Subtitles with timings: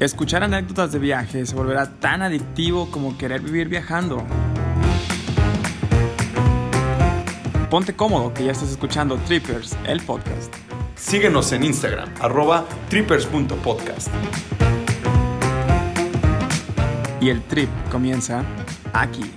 [0.00, 4.24] Escuchar anécdotas de viaje se volverá tan adictivo como querer vivir viajando.
[7.68, 10.54] Ponte cómodo que ya estás escuchando Trippers, el podcast.
[10.94, 14.08] Síguenos en Instagram, arroba trippers.podcast.
[17.20, 18.44] Y el trip comienza
[18.92, 19.32] aquí.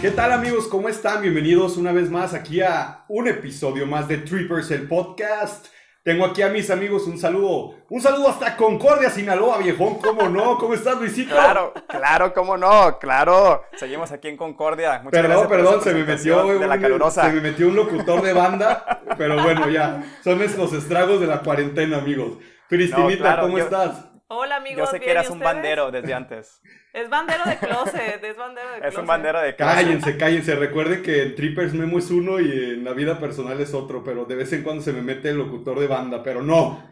[0.00, 0.68] ¿Qué tal amigos?
[0.68, 1.20] ¿Cómo están?
[1.20, 5.66] Bienvenidos una vez más aquí a un episodio más de Trippers, el podcast.
[6.08, 10.56] Tengo aquí a mis amigos un saludo, un saludo hasta Concordia, Sinaloa, viejón, ¿cómo no?
[10.56, 11.34] ¿Cómo estás, Luisito?
[11.34, 13.64] Claro, claro, cómo no, claro.
[13.76, 15.02] Seguimos aquí en Concordia.
[15.04, 17.24] Muchas perdón, perdón, se me metió de la calurosa.
[17.24, 21.40] se me metió un locutor de banda, pero bueno, ya, son los estragos de la
[21.40, 22.38] cuarentena, amigos.
[22.70, 24.07] Cristinita, ¿cómo estás?
[24.30, 24.78] Hola amigos.
[24.78, 26.60] Yo sé que eras un bandero desde antes.
[26.92, 28.84] Es bandero de closet, es bandero de closet.
[28.92, 29.74] Es un bandero de closet.
[29.74, 30.54] Cállense, cállense.
[30.54, 34.26] Recuerden que en Trippers Memo es uno y en la vida personal es otro, pero
[34.26, 36.90] de vez en cuando se me mete el locutor de banda, pero no.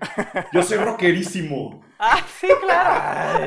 [0.52, 1.84] Yo soy rockerísimo.
[1.98, 3.46] Ah, sí, claro.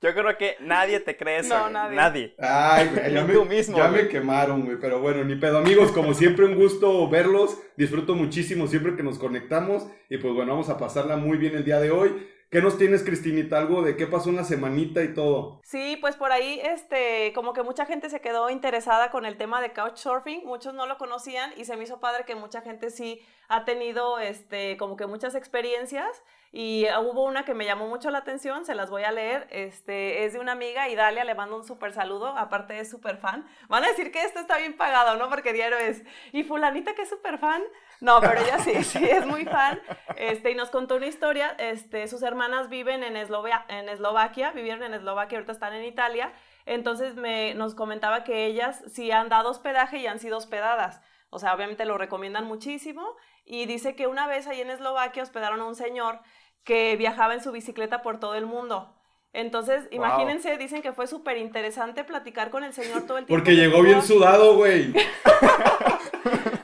[0.00, 1.58] Yo creo que nadie te cree eso.
[1.58, 1.96] No, nadie.
[1.96, 2.34] Nadie.
[2.38, 4.78] Ay, güey, ya, me, Tú mismo, ya me quemaron, güey.
[4.80, 5.58] Pero bueno, ni pedo.
[5.58, 7.58] Amigos, como siempre, un gusto verlos.
[7.76, 9.88] Disfruto muchísimo siempre que nos conectamos.
[10.08, 12.28] Y pues bueno, vamos a pasarla muy bien el día de hoy.
[12.50, 13.58] ¿Qué nos tienes, Cristinita?
[13.58, 15.60] Algo de qué pasó una semanita y todo.
[15.64, 19.60] Sí, pues por ahí, este, como que mucha gente se quedó interesada con el tema
[19.60, 23.20] de couchsurfing, muchos no lo conocían y se me hizo padre que mucha gente sí
[23.48, 28.18] ha tenido, este, como que muchas experiencias y hubo una que me llamó mucho la
[28.18, 31.64] atención, se las voy a leer, este, es de una amiga, Idalia, le mando un
[31.64, 33.46] súper saludo, aparte es súper fan.
[33.68, 35.28] Van a decir que esto está bien pagado, ¿no?
[35.28, 37.62] Porque diario es, y fulanita que es súper fan,
[38.00, 39.80] no, pero ella sí, sí, es muy fan.
[40.16, 41.54] Este, y nos contó una historia.
[41.58, 46.32] Este, sus hermanas viven en, en Eslovaquia, vivieron en Eslovaquia, ahorita están en Italia.
[46.66, 51.00] Entonces me, nos comentaba que ellas sí han dado hospedaje y han sido hospedadas.
[51.30, 53.16] O sea, obviamente lo recomiendan muchísimo.
[53.50, 56.20] Y dice que una vez ahí en Eslovaquia hospedaron a un señor
[56.64, 58.94] que viajaba en su bicicleta por todo el mundo.
[59.32, 63.42] Entonces, imagínense, dicen que fue súper interesante platicar con el señor todo el tiempo.
[63.42, 64.92] Porque llegó bien sudado, güey.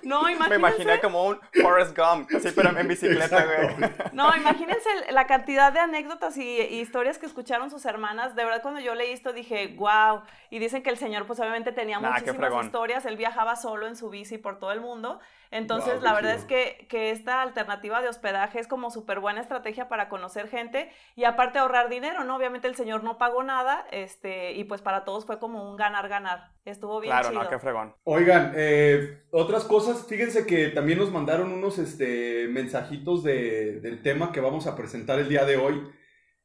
[0.05, 0.51] No, imagínense.
[0.51, 3.91] Me imaginé como un Forrest Gump, así pero en bicicleta, güey.
[4.13, 8.37] No, imagínense la cantidad de anécdotas y, historias que escucharon sus hermanas.
[8.37, 10.23] De verdad, cuando yo leí esto dije, wow.
[10.51, 13.07] Y dicen que el señor, pues obviamente tenía muchísimas historias.
[13.07, 15.21] Él viajaba solo en su bici por todo el mundo.
[15.51, 19.89] Entonces, la verdad es que, que, esta alternativa de hospedaje es como súper buena estrategia
[19.89, 22.37] para conocer gente y aparte ahorrar dinero, ¿no?
[22.37, 26.51] Obviamente el señor no pagó nada este, y pues para todos fue como un ganar-ganar.
[26.65, 27.43] Estuvo bien claro, chido.
[27.43, 27.95] no, qué fregón.
[28.05, 34.33] Oigan, eh, otras cosas, fíjense que también nos mandaron unos este, mensajitos de, del tema
[34.33, 35.83] que vamos a presentar el día de hoy.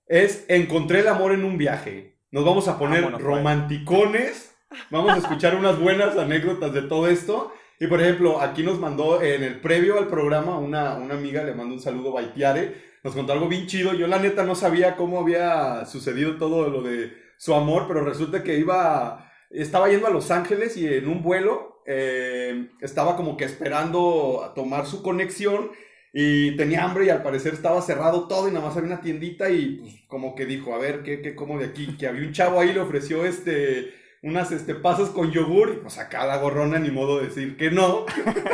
[0.06, 2.18] Es Encontré el amor en un viaje.
[2.32, 4.56] Nos vamos a poner romanticones.
[4.92, 7.52] Vamos a escuchar unas buenas anécdotas de todo esto.
[7.80, 11.54] Y por ejemplo, aquí nos mandó en el previo al programa una, una amiga, le
[11.54, 13.94] mando un saludo, Baitiare, nos contó algo bien chido.
[13.94, 18.44] Yo la neta no sabía cómo había sucedido todo lo de su amor, pero resulta
[18.44, 23.46] que iba, estaba yendo a Los Ángeles y en un vuelo eh, estaba como que
[23.46, 25.72] esperando tomar su conexión
[26.12, 29.50] y tenía hambre y al parecer estaba cerrado todo y nada más había una tiendita
[29.50, 31.96] y pues como que dijo, a ver, ¿qué, qué como de aquí?
[31.98, 35.98] Que había un chavo ahí, le ofreció este unas este, pasas con yogur, y pues
[35.98, 38.06] acá la gorrona ni modo de decir que no.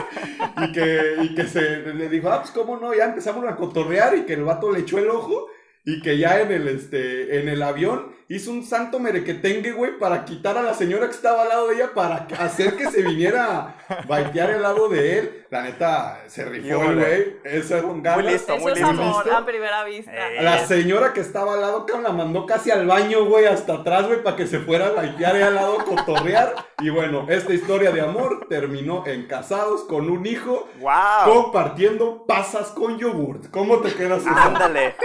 [0.62, 4.18] y, que, y que se le dijo, ah, pues cómo no, ya empezamos a cotorrear
[4.18, 5.48] y que el vato le echó el ojo
[5.84, 10.25] y que ya en el, este, en el avión hizo un santo merequetengue, güey, para
[10.25, 13.75] quitar a la señora que estaba al lado de ella para hacer que se viniera
[13.88, 15.46] a baitear al lado de él.
[15.52, 17.38] La neta, se rifó el güey.
[17.44, 18.24] Eso es un ganas.
[18.24, 18.91] Muy listo, muy listo.
[18.91, 20.12] Es amor a primera vista.
[20.12, 20.41] Eh.
[20.41, 24.24] La señora que estaba al lado, la mandó casi al baño, güey, hasta atrás, güey,
[24.24, 26.56] para que se fuera a baitear al lado, cotorrear.
[26.80, 30.68] Y bueno, esta historia de amor terminó en casados con un hijo.
[30.80, 31.44] ¡Wow!
[31.44, 33.50] Compartiendo pasas con yogurt.
[33.52, 34.35] ¿Cómo te quedas eso?
[34.35, 34.96] Ándale.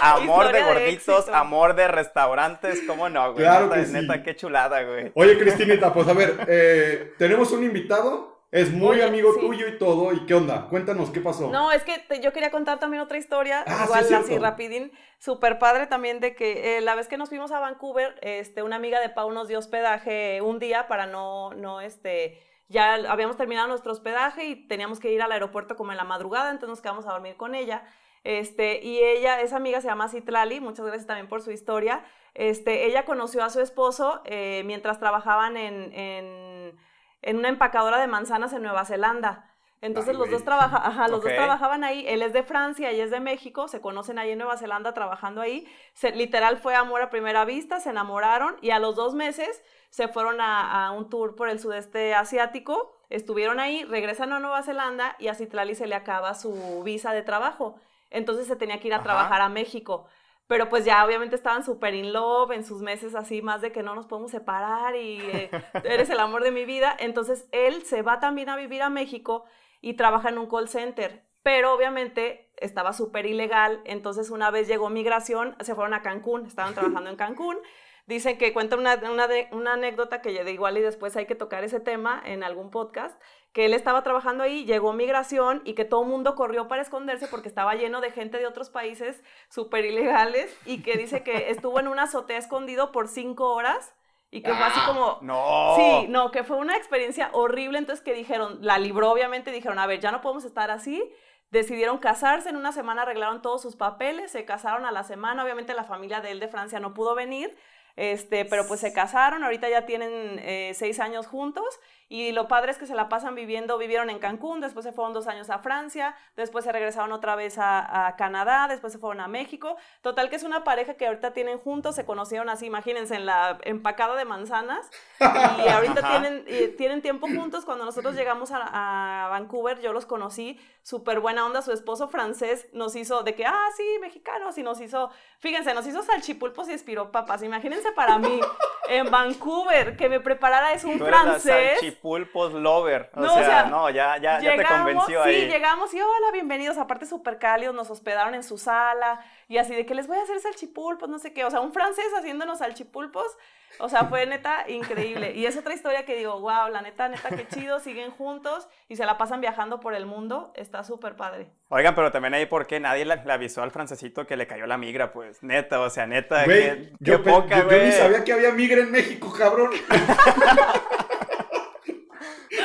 [0.00, 3.44] Amor de gorditos, amor de restaurantes, ¿cómo no, güey?
[3.44, 5.12] Claro neta, que neta, qué chulada, güey.
[5.14, 8.36] Oye, Cristinita, pues a ver, eh, tenemos un invitado.
[8.50, 9.40] Es muy Oye, amigo sí.
[9.40, 10.10] tuyo y todo.
[10.14, 10.68] ¿Y qué onda?
[10.70, 11.50] Cuéntanos qué pasó.
[11.50, 14.38] No, es que te- yo quería contar también otra historia, Ah, sí, igual es así
[14.38, 18.62] rapidín, súper padre también de que eh, la vez que nos fuimos a Vancouver, este,
[18.62, 23.36] una amiga de Pau nos dio hospedaje un día para no, no, este, ya habíamos
[23.36, 26.80] terminado nuestro hospedaje y teníamos que ir al aeropuerto como en la madrugada, entonces nos
[26.80, 27.82] quedamos a dormir con ella.
[28.24, 32.04] Este, y ella, esa amiga se llama Citlali, muchas gracias también por su historia.
[32.34, 36.78] Este, ella conoció a su esposo eh, mientras trabajaban en, en,
[37.22, 39.44] en una empacadora de manzanas en Nueva Zelanda.
[39.80, 41.26] Entonces Ay, los, dos, trabaja, ajá, los Ok.
[41.26, 42.04] dos trabajaban ahí.
[42.08, 43.68] Él es de Francia, ella es de México.
[43.68, 45.68] Se conocen ahí en Nueva Zelanda trabajando ahí.
[45.94, 50.08] Se- literal fue amor a primera vista, se enamoraron y a los dos meses se
[50.08, 52.92] fueron a, a un tour por el sudeste asiático.
[53.08, 57.22] Estuvieron ahí, regresan a Nueva Zelanda y a Citlali se le acaba su visa de
[57.22, 57.76] trabajo.
[58.10, 59.04] Entonces se tenía que ir a Ajá.
[59.04, 60.06] trabajar a México.
[60.46, 63.82] pero pues ya obviamente estaban súper in love en sus meses así, más de que
[63.82, 65.50] no nos podemos separar y eh,
[65.84, 66.96] eres el amor de mi vida.
[66.98, 69.44] Entonces él se va también a vivir a México
[69.82, 74.88] y trabaja en un call center, pero obviamente estaba súper ilegal, entonces una vez llegó
[74.90, 77.58] migración, se fueron a Cancún, estaban trabajando en Cancún.
[78.06, 81.62] Dicen que cuenta una, una, una anécdota que de igual y después hay que tocar
[81.62, 83.20] ese tema en algún podcast,
[83.52, 87.26] que él estaba trabajando ahí, llegó migración y que todo el mundo corrió para esconderse
[87.28, 91.80] porque estaba lleno de gente de otros países súper ilegales y que dice que estuvo
[91.80, 93.94] en una azotea escondido por cinco horas
[94.30, 95.18] y que fue así como...
[95.22, 95.74] No.
[95.76, 99.86] Sí, no, que fue una experiencia horrible, entonces que dijeron, la libró obviamente, dijeron, a
[99.86, 101.02] ver, ya no podemos estar así,
[101.50, 105.72] decidieron casarse, en una semana arreglaron todos sus papeles, se casaron a la semana, obviamente
[105.72, 107.56] la familia de él de Francia no pudo venir,
[107.96, 112.72] este, pero pues se casaron, ahorita ya tienen eh, seis años juntos y lo padre
[112.72, 115.58] es que se la pasan viviendo, vivieron en Cancún, después se fueron dos años a
[115.58, 119.76] Francia, después se regresaron otra vez a, Canadá, después se fueron a México.
[120.00, 123.58] Total que es una pareja que ahorita tienen juntos, se conocieron así, imagínense, en la
[123.62, 124.90] empacada de manzanas.
[125.20, 127.66] Y ahorita tienen, tienen tiempo juntos.
[127.66, 131.60] Cuando nosotros llegamos a, a Vancouver, yo los conocí, súper buena onda.
[131.60, 135.10] Su esposo francés nos hizo de que, ah, sí, mexicanos, y nos hizo,
[135.40, 137.42] fíjense, nos hizo salchipulpos y espiropapas.
[137.42, 138.40] Imagínense para mí,
[138.88, 143.10] en Vancouver, que me preparara es un francés pulpos lover.
[143.14, 145.42] O, sea, no, ya, ya, ya te convenció ahí.
[145.42, 146.78] Sí, llegamos y hola, bienvenidos.
[146.78, 150.22] Aparte, súper cálidos, nos hospedaron en su sala y así de que les voy a
[150.22, 151.44] hacer salchipulpos, no sé qué.
[151.44, 153.36] O sea, un francés haciéndonos salchipulpos.
[153.80, 155.32] O sea, fue neta increíble.
[155.34, 158.96] Y es otra historia que digo, wow, la neta, neta, qué chido, siguen juntos y
[158.96, 160.52] se la pasan viajando por el mundo.
[160.56, 161.50] Está súper padre.
[161.68, 164.78] Oigan, pero también ahí, ¿por qué nadie le, avisó al francesito que le cayó la
[164.78, 165.12] migra?
[165.12, 167.78] Pues, neta, o sea, neta, qué, poca, güey.
[167.78, 169.70] Yo ni sabía que había migra en México, cabrón.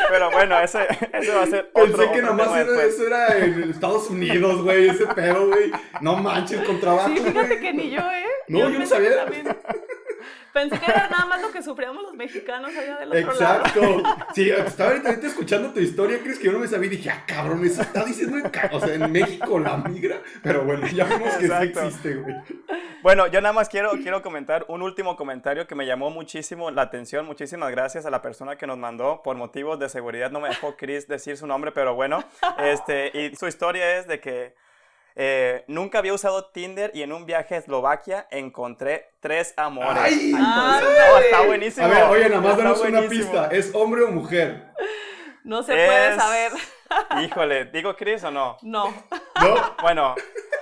[0.09, 3.69] Pero bueno, ese, ese va a ser otro Pensé que nomás era, eso era en
[3.69, 5.71] Estados Unidos, güey, ese pedo, güey.
[6.01, 8.25] No manches, con trabajo, Sí, fíjate que ni yo, ¿eh?
[8.47, 9.25] No, yo, no sabía.
[10.53, 13.81] Pensé que era nada más lo que sufríamos los mexicanos allá del otro Exacto.
[13.81, 13.99] lado.
[13.99, 14.33] Exacto.
[14.35, 17.23] Sí, estaba ahorita, escuchando tu historia, crees que yo no me sabía y dije, ah,
[17.25, 20.21] cabrón, eso está diciendo en, o sea, en México la migra.
[20.41, 22.35] Pero bueno, ya vemos que sí existe, güey.
[23.01, 26.83] Bueno, yo nada más quiero, quiero comentar un último comentario que me llamó muchísimo la
[26.83, 27.25] atención.
[27.25, 29.21] Muchísimas gracias a la persona que nos mandó.
[29.23, 32.23] Por motivos de seguridad no me dejó Chris decir su nombre, pero bueno.
[32.59, 34.55] Este, y su historia es de que
[35.15, 40.04] eh, nunca había usado Tinder y en un viaje a Eslovaquia encontré tres amores.
[40.04, 40.31] ¡Ay!
[40.33, 41.86] no, está buenísimo.
[41.86, 43.50] A ver, oye, nada más danos una pista.
[43.51, 44.71] ¿Es hombre o mujer?
[45.44, 46.51] No se puede saber.
[47.24, 48.57] Híjole, ¿digo Chris o no?
[48.62, 48.94] No.
[49.42, 49.75] ¿No?
[49.81, 50.15] Bueno,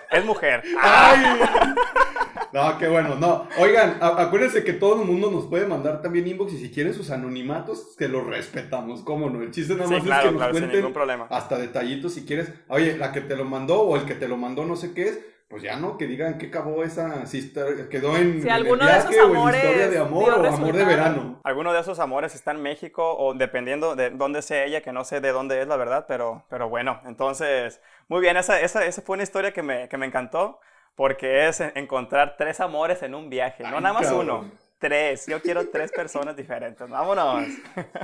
[0.09, 0.63] es mujer.
[0.81, 1.39] ¡Ay!
[2.53, 3.15] No, qué bueno.
[3.15, 6.93] No, oigan, acuérdense que todo el mundo nos puede mandar también inbox y si quieren
[6.93, 9.41] sus anonimatos, que los respetamos, ¿cómo no?
[9.41, 10.93] El chiste nada más es que nos cuenten
[11.29, 12.51] hasta detallitos si quieres.
[12.67, 15.03] Oye, la que te lo mandó o el que te lo mandó no sé qué
[15.03, 15.19] es,
[15.51, 17.53] pues ya no, que digan qué acabó esa, si
[17.89, 21.41] quedó en, si alguno de esos amores historia de amor o amor de verano.
[21.43, 25.03] Alguno de esos amores está en México o dependiendo de dónde sea ella, que no
[25.03, 29.01] sé de dónde es la verdad, pero, pero bueno, entonces, muy bien, esa, esa, esa
[29.01, 30.61] fue una historia que me, que me encantó.
[30.95, 34.51] Porque es encontrar tres amores en un viaje, no nada más uno.
[34.81, 35.27] Tres.
[35.27, 36.89] Yo quiero tres personas diferentes.
[36.89, 37.45] Vámonos.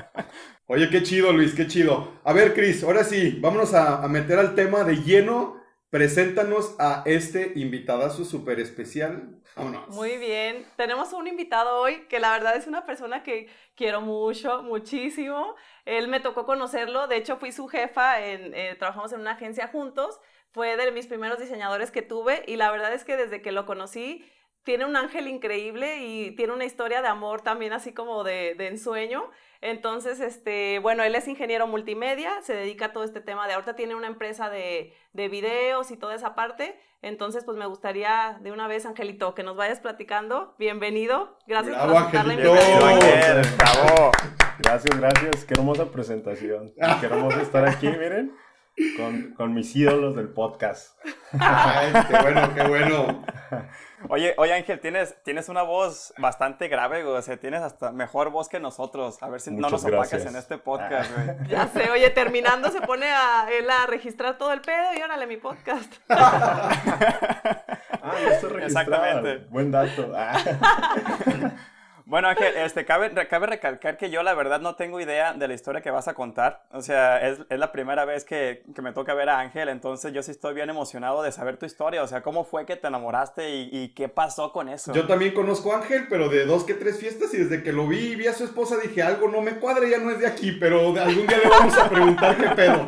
[0.67, 2.19] Oye, qué chido, Luis, qué chido.
[2.23, 5.57] A ver, Cris, ahora sí, vámonos a, meter al tema de lleno.
[5.89, 9.39] Preséntanos a este invitadazo súper especial.
[9.55, 9.87] Vámonos.
[9.89, 10.67] Muy bien.
[10.75, 15.55] Tenemos un invitado hoy que la verdad es una persona que quiero mucho, muchísimo.
[15.83, 17.07] Él me tocó conocerlo.
[17.07, 18.23] De hecho, fui su jefa.
[18.23, 20.19] En, eh, trabajamos en una agencia juntos
[20.51, 23.65] fue de mis primeros diseñadores que tuve y la verdad es que desde que lo
[23.65, 24.25] conocí
[24.67, 29.29] tiene un ángel increíble y tiene una historia de amor también así como de, ensueño.
[29.61, 33.77] Entonces, este, bueno, él es ingeniero multimedia, se dedica a todo este tema de ahorita
[33.77, 36.77] tiene una empresa de, de videos y toda esa parte.
[37.01, 40.53] Entonces, pues me gustaría de una vez, Angelito, que nos vayas platicando.
[40.59, 41.37] Bienvenido.
[41.47, 42.89] Gracias por aceptar la invitación.
[44.59, 45.45] Gracias, gracias.
[45.45, 46.73] Qué hermosa presentación.
[46.99, 48.35] Qué hermoso estar aquí, miren
[48.95, 50.97] con, con, mis ídolos del podcast.
[51.39, 53.23] Ay, qué bueno, qué bueno.
[54.09, 57.15] Oye, oye Ángel, tienes, tienes una voz bastante grave, güey.
[57.15, 59.21] O sea, tienes hasta mejor voz que nosotros.
[59.21, 61.49] A ver si no nos opacas en este podcast, güey.
[61.49, 65.25] Ya sé, oye, terminando se pone a él a registrar todo el pedo y órale
[65.25, 65.95] mi podcast.
[66.09, 66.69] ah,
[68.29, 69.47] esto Exactamente.
[69.49, 70.11] Buen dato.
[70.15, 70.37] Ah.
[72.07, 75.53] Bueno, Ángel, este, cabe, cabe recalcar que yo la verdad no tengo idea de la
[75.53, 76.63] historia que vas a contar.
[76.71, 80.13] O sea, es, es la primera vez que, que, me toca ver a Ángel, entonces
[80.13, 82.01] yo sí estoy bien emocionado de saber tu historia.
[82.01, 84.93] O sea, ¿cómo fue que te enamoraste y, y qué pasó con eso?
[84.93, 87.85] Yo también conozco a Ángel, pero de dos que tres fiestas y desde que lo
[87.89, 90.27] vi y vi a su esposa dije, algo no me cuadra, ya no es de
[90.27, 92.87] aquí, pero algún día le vamos a preguntar qué pedo.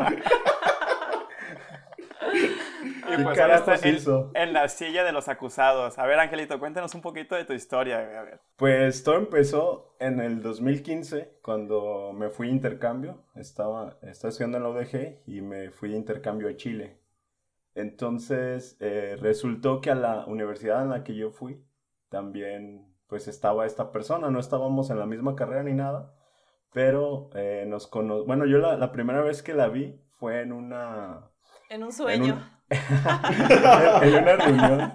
[3.16, 4.32] Y ¿Qué pues ahora está en, hizo?
[4.34, 5.98] en la silla de los acusados.
[6.00, 8.02] A ver, Angelito, cuéntanos un poquito de tu historia.
[8.04, 8.42] güey, A ver.
[8.58, 13.24] Pues todo empezó en el 2015, cuando me fui a intercambio.
[13.36, 17.00] Estaba, estaba estudiando en la UDG y me fui a intercambio a Chile.
[17.76, 21.64] Entonces, eh, resultó que a la universidad en la que yo fui,
[22.10, 24.32] también pues estaba esta persona.
[24.32, 26.16] No estábamos en la misma carrera ni nada,
[26.74, 28.26] pero eh, nos cono...
[28.26, 31.32] Bueno, yo la, la primera vez que la vi fue en una...
[31.70, 32.34] En un En, sueño.
[32.34, 32.59] un-
[34.02, 34.94] en una reunión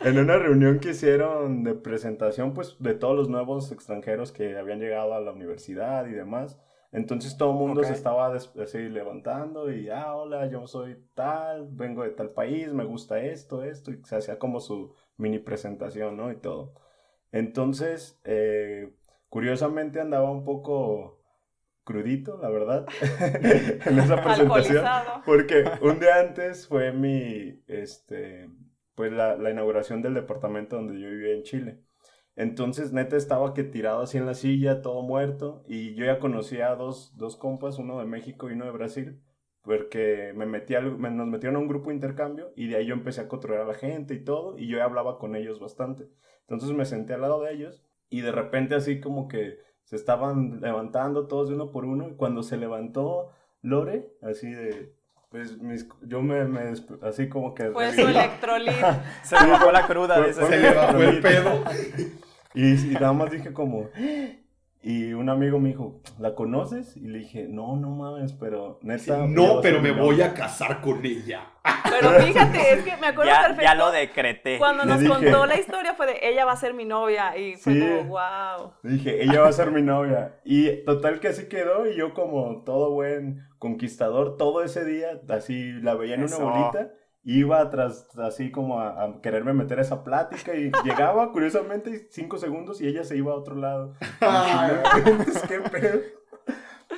[0.00, 4.80] en una reunión que hicieron de presentación pues de todos los nuevos extranjeros que habían
[4.80, 6.60] llegado a la universidad y demás
[6.92, 12.02] entonces todo el mundo se estaba así levantando y ah hola yo soy tal vengo
[12.02, 16.32] de tal país me gusta esto esto y se hacía como su mini presentación no
[16.32, 16.74] y todo.
[17.32, 18.94] Entonces eh,
[19.28, 21.17] curiosamente andaba un poco
[21.88, 22.86] crudito la verdad
[23.86, 24.86] en esa presentación
[25.24, 28.48] porque un día antes fue mi, este,
[28.94, 31.80] pues la, la inauguración del departamento donde yo vivía en Chile.
[32.36, 36.70] Entonces, neta, estaba que tirado así en la silla, todo muerto, y yo ya conocía
[36.70, 39.20] a dos, dos compas, uno de México y uno de Brasil,
[39.62, 42.86] porque me metí al- me- nos metieron a un grupo de intercambio, y de ahí
[42.86, 45.60] yo empecé a controlar a la gente y todo, y yo ya hablaba con ellos
[45.60, 46.08] bastante.
[46.42, 50.60] Entonces me senté al lado de ellos, y de repente así como que se estaban
[50.60, 53.30] levantando todos de uno por uno, y cuando se levantó
[53.62, 54.92] Lore, así de,
[55.30, 57.70] pues mis- yo me, me así como que...
[57.70, 58.70] Fue su electrolit.
[59.22, 61.64] Se me bajó la cruda, Fue- fue Se le bajó el pedo.
[62.54, 63.88] Y, y nada más dije como...
[64.80, 66.96] Y un amigo me dijo, ¿la conoces?
[66.96, 69.26] Y le dije, no, no mames, pero neta...
[69.26, 71.50] No, pero me voy a casar con ella.
[71.90, 73.62] Pero fíjate, es que me acuerdo Ya, perfecto.
[73.64, 74.56] ya lo decreté.
[74.58, 77.36] Cuando Le nos dije- contó la historia fue de ella va a ser mi novia
[77.36, 77.80] y fue Sí.
[77.80, 78.72] como wow.
[78.84, 80.36] Dije, ella va a ser mi novia.
[80.44, 85.72] Y total que así quedó y yo como todo buen conquistador, todo ese día, así
[85.82, 86.38] la veía en Eso.
[86.46, 86.92] una bolita,
[87.36, 92.38] iba atrás, así como a, a quererme meter a esa plática y llegaba, curiosamente, cinco
[92.38, 93.94] segundos y ella se iba a otro lado.
[94.96, 96.00] Entonces, ¿qué pedo?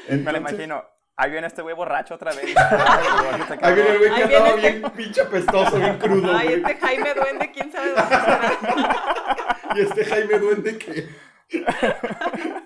[0.08, 0.84] Me lo imagino.
[1.16, 2.44] Ahí viene este güey borracho otra vez.
[2.44, 2.58] Este
[3.60, 7.14] Ahí viene el güey que andaba viene bien pinche apestoso, bien crudo, Ay, este Jaime
[7.14, 8.52] Duende, quién sabe dónde será.
[9.76, 11.08] Y este Jaime Duende que...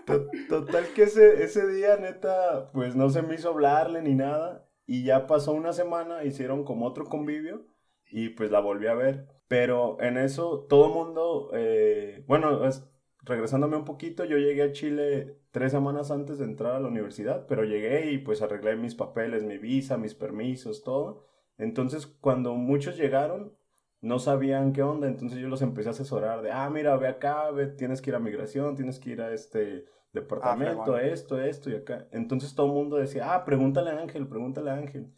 [0.04, 4.64] To- Total que ese, ese día, neta, pues no se me hizo hablarle ni nada.
[4.86, 7.66] Y ya pasó una semana, hicieron como otro convivio
[8.10, 9.26] y pues la volví a ver.
[9.48, 12.84] Pero en eso todo mundo, eh, bueno, es-
[13.22, 17.46] regresándome un poquito, yo llegué a Chile tres semanas antes de entrar a la universidad,
[17.46, 21.26] pero llegué y pues arreglé mis papeles, mi visa, mis permisos, todo.
[21.56, 23.56] Entonces cuando muchos llegaron,
[24.04, 27.50] no sabían qué onda, entonces yo los empecé a asesorar de, ah, mira, ve acá,
[27.50, 31.00] ve, tienes que ir a migración, tienes que ir a este departamento, fregón.
[31.00, 32.06] esto, esto y acá.
[32.12, 35.10] Entonces todo el mundo decía, ah, pregúntale a Ángel, pregúntale a Ángel.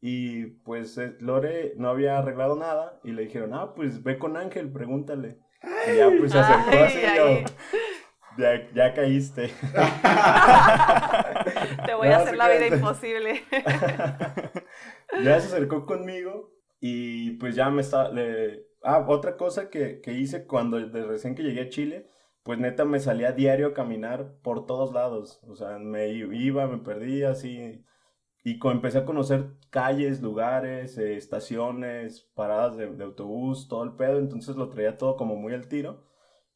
[0.00, 4.38] Y pues eh, Lore no había arreglado nada y le dijeron, ah, pues ve con
[4.38, 5.38] Ángel, pregúntale.
[5.92, 7.44] Y ya pues se acercó Ay, así y yo, ay.
[8.38, 9.48] ya, ya caíste.
[11.84, 13.42] Te voy a hacer la vida imposible.
[15.22, 18.10] ya se acercó conmigo y pues ya me está...
[18.82, 22.08] Ah, otra cosa que, que hice cuando de recién que llegué a Chile,
[22.42, 25.40] pues neta me salía a diario a caminar por todos lados.
[25.46, 27.84] O sea, me iba, me perdía así.
[28.44, 34.18] Y empecé a conocer calles, lugares, eh, estaciones, paradas de, de autobús, todo el pedo.
[34.18, 36.04] Entonces lo traía todo como muy al tiro.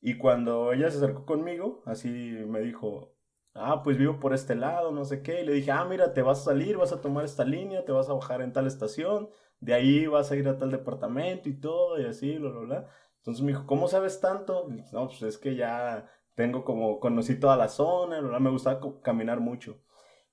[0.00, 3.14] Y cuando ella se acercó conmigo, así me dijo,
[3.54, 5.42] ah, pues vivo por este lado, no sé qué.
[5.42, 7.92] Y le dije, ah, mira, te vas a salir, vas a tomar esta línea, te
[7.92, 9.30] vas a bajar en tal estación,
[9.64, 12.88] de ahí vas a ir a tal departamento y todo, y así, bla, bla, bla.
[13.18, 14.66] Entonces me dijo, ¿cómo sabes tanto?
[14.70, 18.38] Y dije, no, pues es que ya tengo como, conocí toda la zona, bla, bla,
[18.40, 19.80] me gustaba caminar mucho.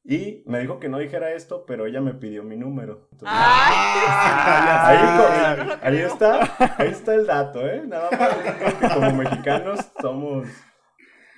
[0.03, 3.07] Y me dijo que no dijera esto, pero ella me pidió mi número.
[3.11, 6.39] Entonces, Ay, Ahí, Ah, ahí está,
[6.77, 7.83] ahí está el dato, ¿eh?
[7.85, 10.47] Nada más como mexicanos somos,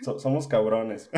[0.02, 1.12] so- somos cabrones.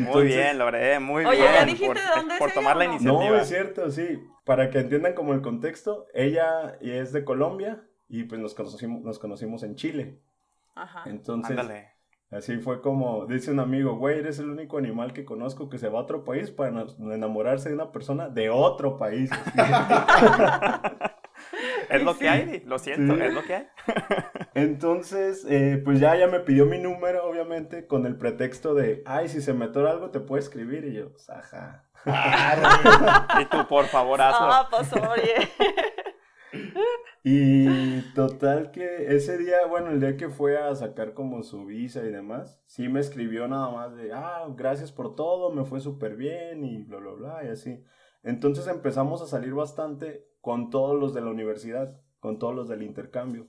[0.00, 1.52] Muy bien, Lore, muy Oye, bien.
[1.54, 3.24] ¿ya dijiste por, de dónde es por ella tomar la iniciativa.
[3.30, 4.22] No, es cierto, sí.
[4.44, 9.18] Para que entiendan como el contexto, ella es de Colombia y pues nos conocimos, nos
[9.18, 10.20] conocimos en Chile.
[10.74, 11.04] Ajá.
[11.08, 11.88] Entonces, Ándale.
[12.30, 15.88] así fue como dice un amigo, güey, eres el único animal que conozco que se
[15.88, 19.30] va a otro país para na- enamorarse de una persona de otro país.
[21.90, 23.20] Es lo que hay, lo siento, Sí.
[23.22, 23.66] es lo que hay.
[24.54, 29.28] Entonces, eh, pues ya ella me pidió mi número, obviamente, con el pretexto de, ay,
[29.28, 30.84] si se me atora algo, te puedo escribir.
[30.84, 31.84] Y yo, pues, ajá.
[33.40, 34.46] Y tú, por favor, hazlo.
[34.50, 35.48] Ah, pues oye.
[37.26, 42.04] Y total que ese día, bueno, el día que fue a sacar como su visa
[42.04, 46.16] y demás, sí me escribió nada más de, ah, gracias por todo, me fue súper
[46.16, 47.82] bien y bla, bla, bla, y así.
[48.22, 52.82] Entonces empezamos a salir bastante con todos los de la universidad, con todos los del
[52.82, 53.46] intercambio.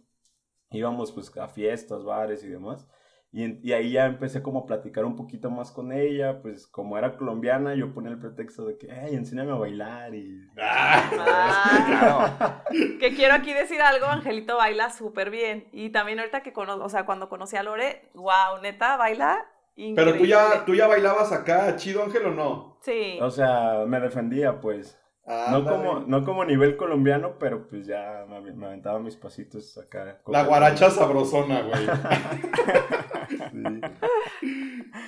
[0.72, 2.88] Íbamos pues a fiestas, bares y demás.
[3.34, 6.98] Y, y, ahí ya empecé como a platicar un poquito más con ella, pues como
[6.98, 10.40] era colombiana, yo ponía el pretexto de que, ay, enséñame a bailar y...
[10.58, 15.68] Ah, que quiero aquí decir algo, Angelito baila súper bien.
[15.74, 20.14] Y también ahorita que conozco, o sea, cuando conocí a Lore, wow, neta, baila increíble.
[20.14, 22.78] Pero tú ya, tú ya bailabas acá, chido Ángel, ¿o no?
[22.84, 23.20] Sí.
[23.22, 24.98] O sea, me defendía, pues.
[25.26, 30.20] No, como, no como nivel colombiano, pero pues ya me, me aventaba mis pasitos acá.
[30.28, 31.88] La guaracha sabrosona, güey.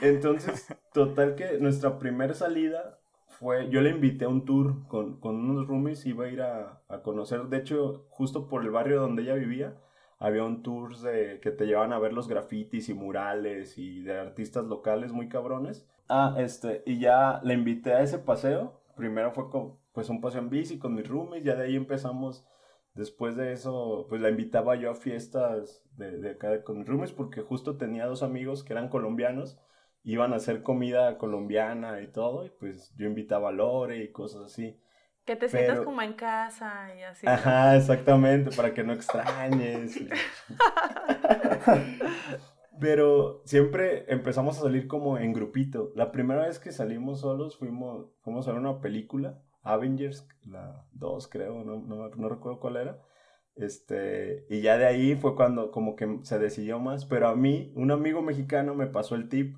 [0.01, 5.35] Entonces, total que nuestra primera salida fue, yo le invité a un tour con, con
[5.35, 9.21] unos roomies, iba a ir a, a, conocer, de hecho, justo por el barrio donde
[9.21, 9.75] ella vivía,
[10.19, 14.19] había un tour de, que te llevaban a ver los grafitis y murales y de
[14.19, 15.87] artistas locales muy cabrones.
[16.09, 20.41] Ah, este, y ya le invité a ese paseo, primero fue con, pues un paseo
[20.41, 22.45] en bici con mis roomies, ya de ahí empezamos
[22.93, 27.41] Después de eso, pues la invitaba yo a fiestas de, de acá con roomies porque
[27.41, 29.59] justo tenía dos amigos que eran colombianos,
[30.03, 34.45] iban a hacer comida colombiana y todo, y pues yo invitaba a Lore y cosas
[34.45, 34.79] así.
[35.25, 35.63] Que te Pero...
[35.63, 37.27] sientas como en casa y así.
[37.27, 39.99] Ajá, exactamente, para que no extrañes.
[42.79, 45.91] Pero siempre empezamos a salir como en grupito.
[45.95, 49.41] La primera vez que salimos solos fuimos, fuimos a ver una película
[49.73, 53.01] Avengers, la 2 creo, no, no, no, recuerdo cuál era.
[53.55, 57.71] Este, y ya de ahí fue cuando como que se decidió más, pero a mí
[57.75, 59.57] un amigo mexicano me pasó el tip,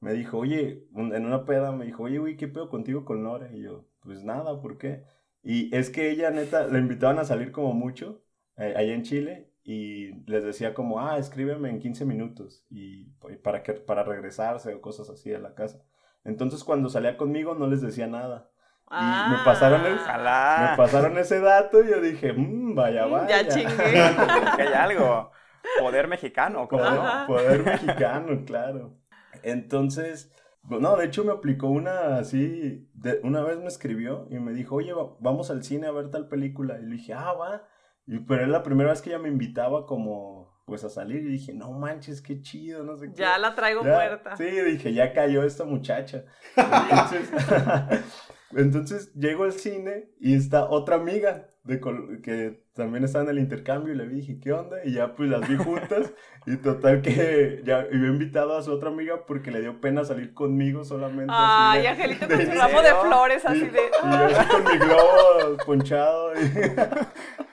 [0.00, 3.50] me dijo, oye, en una peda me dijo, oye, güey, ¿qué pedo contigo con Nora?
[3.52, 5.04] Y yo, pues nada, ¿por qué?
[5.42, 8.22] Y es que ella, neta, la invitaban a salir como mucho,
[8.56, 13.06] eh, allá en Chile, y les decía como, ah, escríbeme en 15 minutos, y,
[13.42, 15.84] para, que, para regresarse o cosas así a la casa.
[16.24, 18.49] Entonces cuando salía conmigo no les decía nada.
[18.90, 19.26] Ah.
[19.28, 23.42] Y me pasaron, el, me pasaron ese dato y yo dije, mmm, vaya, vaya.
[23.42, 23.76] Ya chingué.
[24.56, 25.30] que hay algo.
[25.78, 27.26] Poder mexicano, ¿cómo no?
[27.28, 28.98] Poder mexicano, claro.
[29.44, 30.32] Entonces,
[30.68, 34.76] no, de hecho me aplicó una así, de, una vez me escribió y me dijo,
[34.76, 36.78] oye, vamos al cine a ver tal película.
[36.80, 37.68] Y le dije, ah, va.
[38.06, 41.28] Y, pero era la primera vez que ella me invitaba como, pues a salir y
[41.28, 43.14] dije, no manches, qué chido, no sé qué.
[43.14, 44.36] Ya la traigo ya, muerta.
[44.36, 46.24] Sí, dije, ya cayó esta muchacha.
[46.56, 47.30] Entonces,
[48.52, 51.78] entonces llego al cine y está otra amiga de
[52.22, 54.78] que también está en el intercambio y le dije, ¿qué onda?
[54.84, 56.12] Y ya pues las vi juntas
[56.46, 60.32] y total que ya iba invitado a su otra amiga porque le dio pena salir
[60.32, 61.32] conmigo solamente.
[61.36, 63.80] Ay, Angelito con su ramo de flores así de...
[63.80, 66.32] Y yo con mi globo ponchado.
[66.34, 66.50] Y...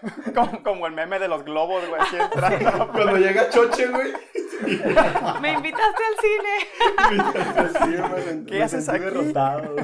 [0.34, 2.02] Como, como, el meme de los globos, güey.
[2.94, 4.14] Cuando llega Choche, güey.
[5.42, 7.10] Me invitaste al cine.
[7.10, 9.04] Me invitaste al cine, me, ¿Qué me haces aquí?
[9.04, 9.76] derrotado.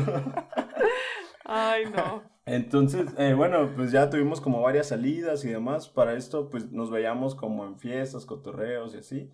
[1.45, 2.23] Ay, no.
[2.45, 5.87] Entonces, eh, bueno, pues ya tuvimos como varias salidas y demás.
[5.87, 9.31] Para esto, pues nos veíamos como en fiestas, cotorreos y así.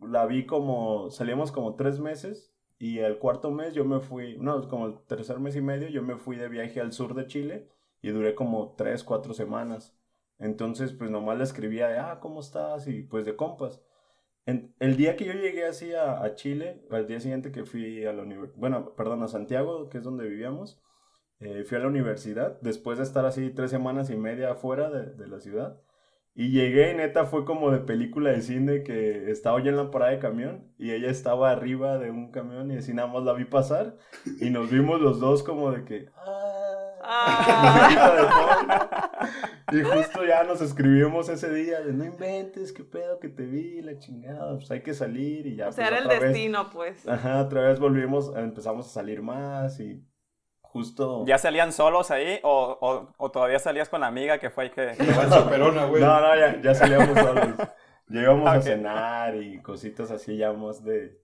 [0.00, 4.68] La vi como, salíamos como tres meses y el cuarto mes yo me fui, no,
[4.68, 7.68] como el tercer mes y medio yo me fui de viaje al sur de Chile
[8.02, 9.96] y duré como tres, cuatro semanas.
[10.38, 12.86] Entonces, pues nomás le escribía de, ah, ¿cómo estás?
[12.88, 13.80] Y pues de compas.
[14.46, 18.22] El día que yo llegué así a, Chile, al día siguiente que fui a la
[18.22, 20.80] universidad, bueno, perdón, a Santiago, que es donde vivíamos,
[21.40, 25.14] eh, fui a la universidad después de estar así tres semanas y media afuera de,
[25.14, 25.80] de, la ciudad.
[26.34, 29.90] Y llegué y neta fue como de película de cine que estaba yo en la
[29.90, 33.32] parada de camión y ella estaba arriba de un camión y así nada más la
[33.32, 33.96] vi pasar
[34.40, 36.06] y nos vimos los dos como de que...
[39.72, 43.82] y justo ya nos escribimos ese día de no inventes, qué pedo que te vi,
[43.82, 45.68] la chingada, pues hay que salir y ya.
[45.68, 47.08] O sea, pues, era el destino, vez, pues.
[47.08, 50.02] Ajá, otra vez volvimos, empezamos a salir más y
[50.62, 51.24] justo...
[51.26, 54.94] ¿Ya salían solos ahí o, o, o todavía salías con la amiga que fue que...
[55.30, 56.02] Chaperona, güey.
[56.02, 57.48] No, no, ya, ya salíamos solos.
[58.08, 58.58] Llegamos okay.
[58.58, 61.20] a cenar y cositas así ya más de,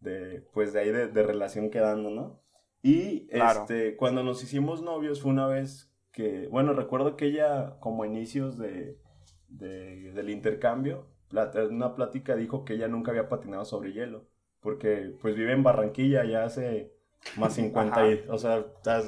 [0.00, 2.43] de pues de ahí de, de relación quedando, ¿no?
[2.86, 3.60] Y claro.
[3.60, 8.58] este, cuando nos hicimos novios fue una vez que, bueno, recuerdo que ella como inicios
[8.58, 9.00] de,
[9.48, 14.26] de, del intercambio, en una plática dijo que ella nunca había patinado sobre hielo,
[14.60, 16.92] porque pues vive en Barranquilla, ya hace
[17.38, 18.66] más 50, y, o sea,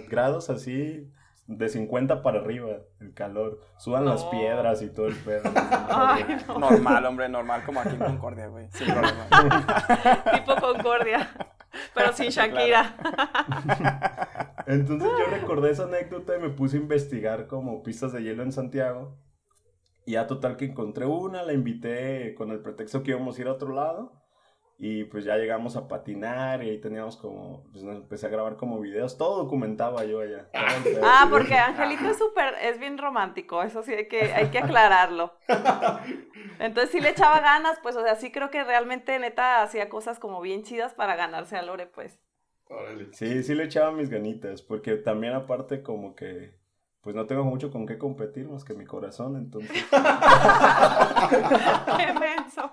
[0.08, 1.12] grados así,
[1.46, 3.60] de 50 para arriba, el calor.
[3.76, 4.12] Suban no.
[4.12, 5.42] las piedras y todo el pedo.
[5.90, 6.58] Ay, no.
[6.58, 8.68] Normal, hombre, normal, como aquí en Concordia, güey.
[8.70, 9.28] Sin problema.
[10.32, 11.28] tipo Concordia,
[11.96, 12.94] pero sin Shakira.
[14.66, 18.52] Entonces yo recordé esa anécdota y me puse a investigar como pistas de hielo en
[18.52, 19.16] Santiago.
[20.04, 23.48] Y ya total que encontré una, la invité con el pretexto que íbamos a ir
[23.48, 24.12] a otro lado.
[24.78, 28.56] Y pues ya llegamos a patinar y ahí teníamos como, pues nos empecé a grabar
[28.56, 30.50] como videos, todo documentaba yo allá.
[30.84, 31.00] pedo.
[31.02, 35.32] Ah, porque Angelito es súper, es bien romántico, eso sí hay que, hay que aclararlo.
[36.58, 40.18] Entonces sí le echaba ganas, pues, o sea, sí creo que realmente neta hacía cosas
[40.18, 42.18] como bien chidas para ganarse a Lore, pues.
[42.68, 43.14] Órale.
[43.14, 46.54] Sí, sí le echaba mis ganitas, porque también aparte como que,
[47.06, 49.70] pues no tengo mucho con qué competir más que mi corazón, entonces...
[51.96, 52.72] ¡Qué menso!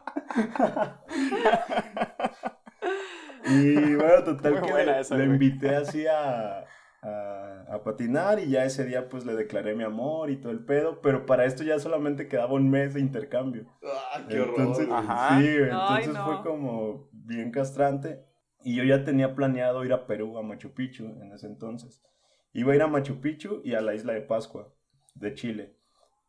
[3.46, 6.66] Y bueno, total Muy que le, esa, le invité así a,
[7.04, 10.66] a, a patinar y ya ese día pues le declaré mi amor y todo el
[10.66, 13.68] pedo, pero para esto ya solamente quedaba un mes de intercambio.
[13.86, 14.56] Ah, qué horror.
[14.58, 15.38] Entonces, Ajá.
[15.40, 16.26] sí, güey, Ay, entonces no.
[16.26, 18.26] fue como bien castrante.
[18.64, 22.02] Y yo ya tenía planeado ir a Perú, a Machu Picchu en ese entonces.
[22.54, 24.74] Iba a ir a Machu Picchu y a la isla de Pascua,
[25.16, 25.76] de Chile.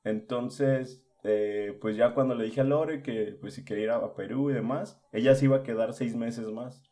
[0.04, 4.14] Entonces, eh, pues ya cuando le dije a Lore que pues si quería ir a,
[4.14, 6.82] Perú y demás, ella se iba a quedar seis meses más.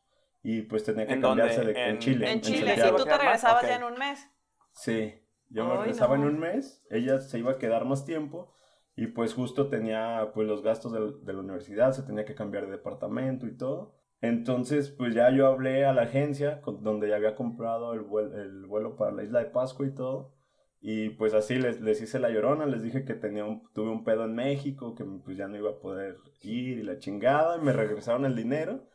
[0.43, 1.73] Y pues tenía que ¿En cambiarse dónde?
[1.75, 2.33] de, en, En- Chile.
[2.33, 2.97] En Chile, Santiago.
[2.99, 4.29] tú te regresabas ya en un mes.
[4.73, 5.15] Sí,
[5.51, 6.25] yo me regresaba no.
[6.25, 8.55] en un mes, ella se iba a quedar más tiempo
[8.97, 12.67] y pues justo tenía pues los gastos del- de, la universidad, se tenía que cambiar
[12.67, 14.02] de departamento y todo.
[14.23, 18.35] Entonces pues ya yo hablé a la agencia con- donde ya había comprado el, vuel-
[18.35, 20.33] el vuelo para la isla de Pascua y todo.
[20.81, 24.05] Y pues así les, les hice la llorona, les dije que tenía un- tuve un
[24.05, 27.61] pedo en México, que pues ya no iba a poder ir y la chingada, y
[27.61, 28.89] me regresaron el dinero.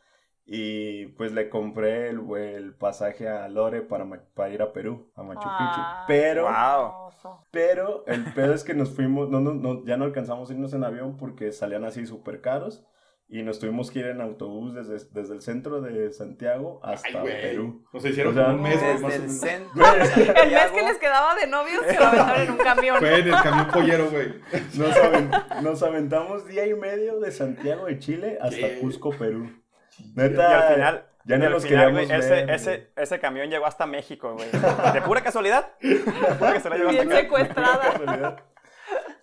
[0.50, 5.22] Y pues le compré el, el pasaje a Lore para, para ir a Perú, a
[5.22, 5.80] Machu Picchu.
[5.80, 7.10] Ay, Pero, Wow.
[7.50, 10.72] pero el pedo es que nos fuimos, no, no, no, ya no alcanzamos a irnos
[10.72, 12.82] en avión porque salían así súper caros.
[13.30, 17.26] Y nos tuvimos que ir en autobús desde, desde el centro de Santiago hasta Ay.
[17.42, 17.84] Perú.
[17.92, 19.84] O sea, hicieron O sea, como un mes, Desde el centro.
[19.84, 20.88] El mes que Santiago.
[20.88, 22.96] les quedaba de novios se lo aventaron en un camión.
[22.98, 24.34] Fue en el camión pollero, güey.
[24.78, 28.78] Nos, aven- nos aventamos día y medio de Santiago de Chile hasta ¿Qué?
[28.80, 29.50] Cusco, Perú.
[29.98, 32.90] Y Neta, al final, ya y no al nos final, queríamos güey, ese, ver, ese,
[32.96, 34.48] ese camión llegó hasta México, güey.
[34.94, 35.72] De pura casualidad.
[35.82, 35.96] De
[36.38, 37.20] pura casualidad llegó Bien hasta acá.
[37.20, 38.44] secuestrada.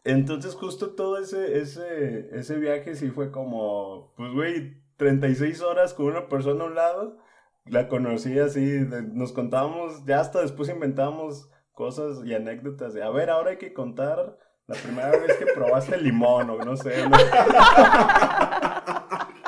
[0.05, 6.05] Entonces, justo todo ese, ese, ese viaje sí fue como, pues, güey, 36 horas con
[6.05, 7.17] una persona a un lado.
[7.65, 8.81] La conocí así,
[9.13, 13.73] nos contábamos, ya hasta después inventábamos cosas y anécdotas de, a ver, ahora hay que
[13.73, 14.37] contar
[14.67, 17.09] la primera vez que probaste limón o no sé.
[17.09, 17.17] ¿no?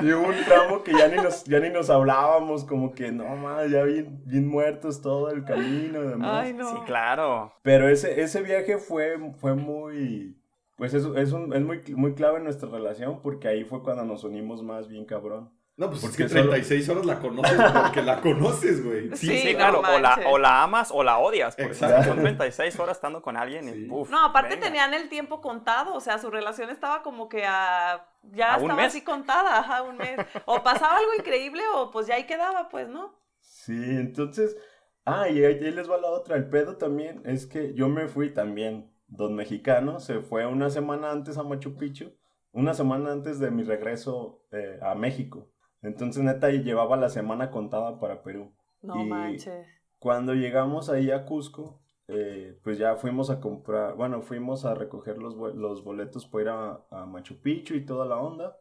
[0.00, 3.36] y hubo un tramo que ya ni nos, ya ni nos hablábamos, como que, no,
[3.36, 6.44] más, ya bien, bien muertos todo el camino y demás.
[6.44, 6.70] Ay, no.
[6.70, 7.52] Sí, claro.
[7.62, 10.36] Pero ese, ese viaje fue, fue muy,
[10.76, 14.04] pues es, es, un, es muy, muy clave en nuestra relación porque ahí fue cuando
[14.04, 15.50] nos unimos más bien cabrón.
[15.78, 19.10] No, pues Porque es que 36 horas la conoces porque la conoces, güey.
[19.16, 19.80] Sí, Sí, sí, no claro.
[19.80, 21.54] O la, o la amas o la odias.
[21.54, 22.02] Porque Exacto.
[22.08, 24.66] son 36 horas estando con alguien y uf, No, aparte venga.
[24.66, 28.04] tenían el tiempo contado, o sea, su relación estaba como que a...
[28.32, 28.86] Ya ¿A un estaba mes?
[28.88, 30.18] así contada, ajá, un mes.
[30.46, 33.16] O pasaba algo increíble o pues ya ahí quedaba, pues, ¿no?
[33.38, 34.56] Sí, entonces,
[35.04, 38.08] ah, y ahí ahí les va la otra, el pedo también es que yo me
[38.08, 42.12] fui también, don mexicano, se fue una semana antes a Machu Picchu,
[42.50, 45.48] una semana antes de mi regreso eh, a México.
[45.82, 48.52] Entonces, neta, y llevaba la semana contada para Perú.
[48.82, 49.66] No Y- manches.
[49.98, 55.18] Cuando llegamos ahí a Cusco, eh, pues ya fuimos a comprar, bueno, fuimos a recoger
[55.18, 58.56] los, los boletos para ir a, a Machu Picchu y toda la onda.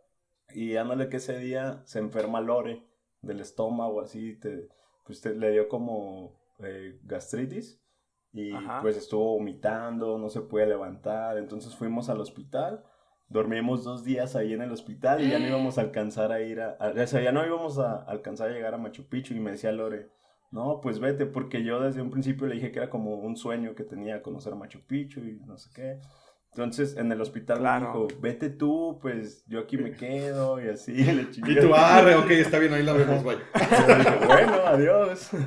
[0.53, 2.83] Y ándale que ese día se enferma Lore
[3.21, 4.69] del estómago, así, te,
[5.05, 7.79] pues te- le dio como eh, gastritis.
[8.33, 8.81] Y Ajá.
[8.81, 11.37] pues estuvo vomitando, no se puede levantar.
[11.37, 12.83] Entonces fuimos al hospital.
[13.29, 16.61] Dormimos dos días ahí en el hospital y ya no íbamos a alcanzar a ir
[16.61, 19.39] a, a- o sea, ya no íbamos a alcanzar a llegar a Machu Picchu y
[19.39, 20.09] me decía Lore,
[20.51, 23.75] no, pues vete, porque yo desde un principio le dije que era como un sueño
[23.75, 25.99] que tenía conocer Machu Picchu y no sé qué.
[26.53, 27.93] Entonces en el hospital Claro.
[27.93, 31.23] me dijo, vete tú, pues yo aquí me quedo y así, le.
[31.23, 35.29] Y tú, arre, ok, está bien, ahí la vemos, dije, bueno, adiós.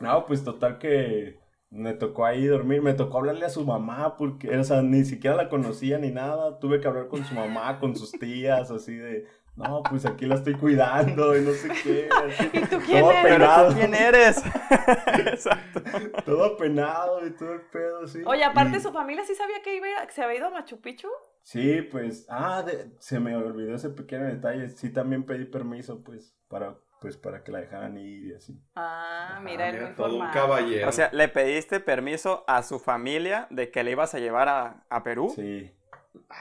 [0.00, 1.38] No, pues total que
[1.70, 5.36] me tocó ahí dormir, me tocó hablarle a su mamá porque, o sea, ni siquiera
[5.36, 6.58] la conocía ni nada.
[6.58, 9.26] Tuve que hablar con su mamá, con sus tías, así de,
[9.56, 12.08] no, pues aquí la estoy cuidando y no sé qué.
[12.10, 12.50] así.
[12.52, 13.24] ¿Y tú quién Todo eres?
[13.24, 14.42] Apenado, tú quién eres.
[15.26, 15.82] Exacto.
[16.24, 18.22] todo apenado y todo el pedo, así.
[18.26, 20.46] Oye, aparte Y- su familia sí sabía que iba a ir- que se había ido
[20.46, 21.08] a Machu Picchu.
[21.42, 24.68] Sí, pues, ah, de- se me olvidó ese pequeño detalle.
[24.70, 28.60] Sí, también pedí permiso, pues, para, pues, para que la dejaran ir y así.
[28.74, 30.88] Ah, Ajá, mira, el muy todo un caballero.
[30.88, 34.84] O sea, le pediste permiso a su familia de que le ibas a llevar a,
[34.88, 35.32] a Perú.
[35.34, 35.72] Sí,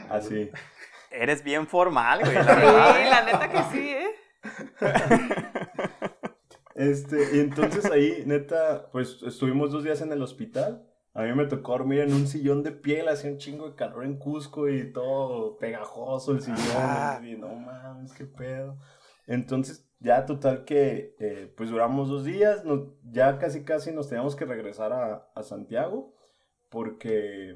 [0.10, 0.50] así.
[1.12, 2.34] Eres bien formal, güey.
[2.34, 4.16] la Sí, verdad, la neta que sí, ¿eh?
[6.76, 11.46] Este, y entonces ahí, neta, pues estuvimos dos días en el hospital A mí me
[11.46, 14.92] tocó dormir en un sillón de piel, hacía un chingo de calor en Cusco y
[14.92, 16.60] todo pegajoso el sillón.
[16.76, 17.22] Ah.
[17.24, 18.78] Y no mames, qué pedo.
[19.26, 24.36] Entonces, ya total que, eh, pues duramos dos días, nos- ya casi casi nos teníamos
[24.36, 26.14] que regresar a, a Santiago,
[26.70, 27.56] porque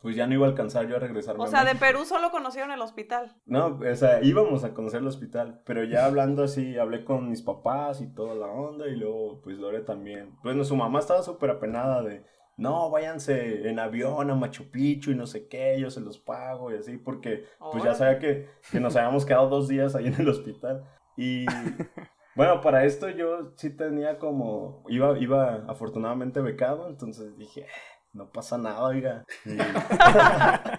[0.00, 1.74] pues ya no iba a alcanzar yo a regresarme O sea, de.
[1.74, 3.34] Perú solo conocieron el hospital.
[3.46, 7.42] No, o sea, íbamos a conocer el hospital, pero ya hablando así, hablé con mis
[7.42, 10.36] papás y toda la onda, y luego, pues Lore también.
[10.44, 12.24] Bueno, su mamá estaba súper apenada de,
[12.56, 16.70] no, váyanse en avión a Machu Picchu y no sé qué, yo se los pago
[16.72, 20.14] y así, porque pues ya sabía que, que nos habíamos quedado dos días ahí en
[20.14, 20.84] el hospital.
[21.18, 21.44] Y
[22.36, 27.66] bueno, para esto yo sí tenía como, iba, iba afortunadamente becado, entonces dije,
[28.14, 29.24] no pasa nada, oiga.
[29.44, 29.58] Y-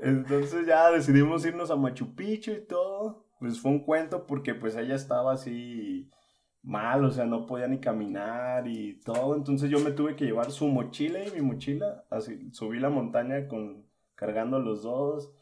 [0.00, 3.24] Entonces ya decidimos irnos a Machu Picchu y todo.
[3.38, 6.10] Pues fue un cuento porque pues ella estaba así
[6.62, 9.36] mal, o sea, no podía ni caminar y todo.
[9.36, 12.04] Entonces yo me tuve que llevar su mochila y mi mochila.
[12.10, 15.32] Así subí la montaña con cargando los dos,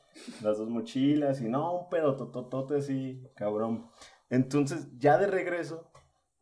[0.42, 3.88] las dos mochilas y no, un pedo tototote así, cabrón.
[4.30, 5.90] Entonces ya de regreso,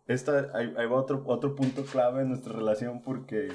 [0.06, 3.48] esta, ahí, va otro, otro punto clave en nuestra relación porque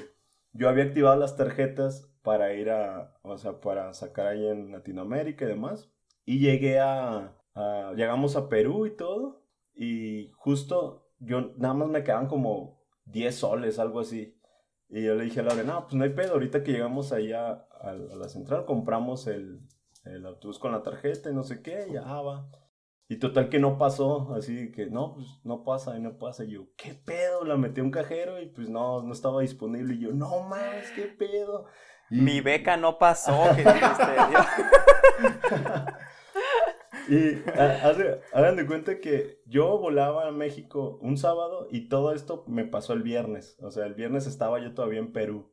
[0.52, 5.44] yo había activado las tarjetas para ir a, o sea, para sacar ahí en Latinoamérica
[5.44, 5.90] y demás.
[6.24, 7.36] Y llegué a,
[7.96, 9.44] llegamos a Perú y todo.
[9.74, 14.36] Y justo yo, nada más me quedaban como 10 soles, algo así.
[14.88, 17.66] Y yo le dije a Laura, no, pues no hay pedo, ahorita que llegamos allá
[17.80, 19.60] a la central, compramos el,
[20.04, 22.48] el autobús con la tarjeta y no sé qué, y ya va.
[23.10, 26.44] Y total que no pasó, así que no, pues no pasa y no pasa.
[26.44, 27.42] Y yo, ¿qué pedo?
[27.44, 29.94] La metí a un cajero y pues no, no estaba disponible.
[29.94, 31.64] Y yo, no mames, ¿qué pedo?
[32.10, 33.44] Y- Mi beca no pasó.
[33.56, 33.64] que.
[37.08, 37.42] Y
[38.34, 42.92] hagan de cuenta que yo volaba a México un sábado y todo esto me pasó
[42.92, 43.56] el viernes.
[43.62, 45.50] O sea, el viernes estaba yo todavía en Perú.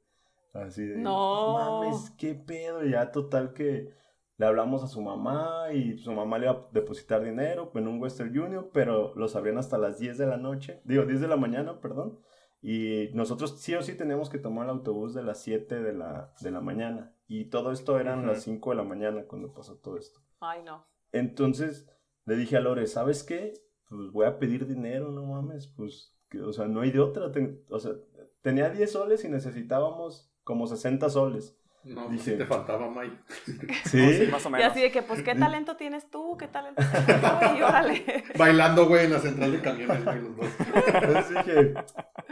[0.54, 1.54] Así de, No.
[1.54, 2.86] mames, qué pedo.
[2.86, 3.94] Y ya total que
[4.38, 8.02] le hablamos a su mamá y su mamá le iba a depositar dinero en un
[8.02, 10.82] Western Union, pero los abrían hasta las 10 de la noche.
[10.84, 12.20] Digo, 10 de la mañana, perdón.
[12.62, 16.34] Y nosotros sí o sí teníamos que tomar el autobús de las 7 de la,
[16.42, 17.14] de la mañana.
[17.28, 18.28] Y todo esto eran Ujú.
[18.28, 20.20] las 5 de la mañana cuando pasó todo esto.
[20.42, 20.86] Ay, no.
[21.12, 21.88] Entonces
[22.26, 23.54] le dije a Lore, ¿sabes qué?
[23.88, 27.32] Pues voy a pedir dinero, no mames, pues, que- o sea, no hay de otra.
[27.32, 27.94] ten- o sea,
[28.42, 31.58] tenía 10 soles y necesitábamos como 60 soles.
[31.86, 33.16] No, Dije- sí te faltaba, Mike.
[33.86, 34.72] Sí, más o Y menos.
[34.72, 36.36] así de que, pues, ¿qué talento tienes tú?
[36.38, 37.58] ¿Qué talento tienes tú?
[37.58, 38.24] Y órale.
[38.38, 40.48] Bailando, güey, en la central de camiones, güey, los dos.
[40.88, 41.74] Entonces dije,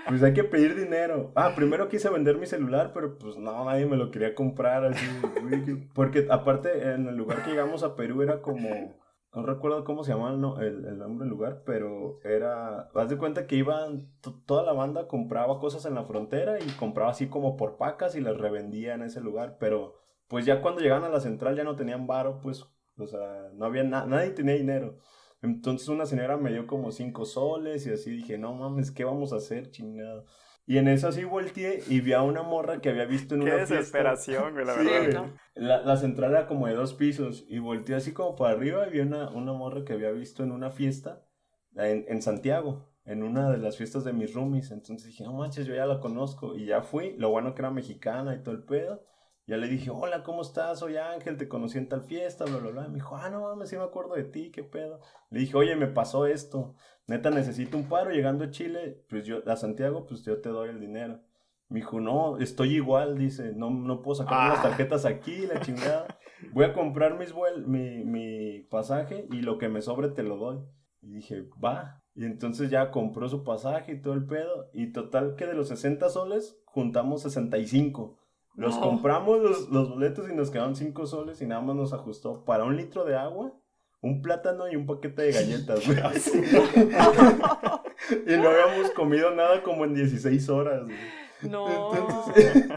[0.08, 1.32] pues hay que pedir dinero.
[1.36, 5.06] Ah, primero quise vender mi celular, pero pues no, nadie me lo quería comprar así.
[5.44, 8.96] güey, que- Porque aparte, en el lugar que llegamos a Perú era como,
[9.34, 13.10] no recuerdo cómo se llamaba el, no- el, el nombre del lugar, pero era, haz
[13.10, 17.12] de cuenta que iban, to- toda la banda compraba cosas en la frontera y compraba
[17.12, 19.96] así como por pacas y las revendía en ese lugar, pero
[20.28, 22.66] pues ya cuando llegaban a la central ya no tenían varo, pues,
[22.98, 24.98] o sea, no había na- nadie tenía dinero.
[25.42, 29.34] Entonces una señora me dio como cinco soles y así dije, no mames, ¿qué vamos
[29.34, 30.26] a hacer, chingado?
[30.66, 33.50] Y en eso así volteé y vi a una morra que había visto en Qué
[33.52, 33.76] una fiesta.
[33.76, 35.12] desesperación, güey, la Sí, verdad.
[35.12, 35.34] ¿no?
[35.56, 38.92] La, la central era como de dos pisos y volteé así como para arriba y
[38.92, 41.24] vi una, una morra que había visto en una fiesta
[41.76, 44.72] en, en Santiago, en una de las fiestas de mis roomies.
[44.72, 46.56] Entonces dije, no manches, yo ya la conozco.
[46.56, 49.04] Y ya fui, lo bueno que era mexicana y todo el pedo.
[49.46, 50.80] Ya le dije, hola, ¿cómo estás?
[50.80, 52.88] Soy Ángel, te conocí en tal fiesta, bla, bla, bla.
[52.88, 55.00] Me dijo, ah, no mames, sí me acuerdo de ti, qué pedo.
[55.30, 56.76] Le dije, oye, me pasó esto.
[57.08, 58.12] Neta, necesito un paro.
[58.12, 61.20] Llegando a Chile, pues yo, a Santiago, pues yo te doy el dinero.
[61.68, 64.64] Me dijo, no, estoy igual, dice, no, no puedo sacar las Ah.
[64.64, 66.08] tarjetas aquí, la chingada.
[66.54, 70.38] Voy a comprar mis vuel mi, mi pasaje y lo que me sobre te lo
[70.38, 70.60] doy.
[71.02, 72.02] Y dije, va.
[72.16, 74.70] Y entonces ya compró su pasaje y todo el pedo.
[74.74, 78.20] Y total que de los 60 soles, juntamos 65.
[78.56, 78.82] Los No.
[78.82, 82.66] compramos los, los boletos y nos quedaron 5 soles y nada más nos ajustó para
[82.66, 83.52] un litro de agua,
[84.02, 85.98] un plátano y un paquete de galletas, güey.
[88.28, 90.96] y no habíamos comido nada como en 16 horas, güey.
[91.50, 91.94] No.
[91.96, 92.64] Entonces,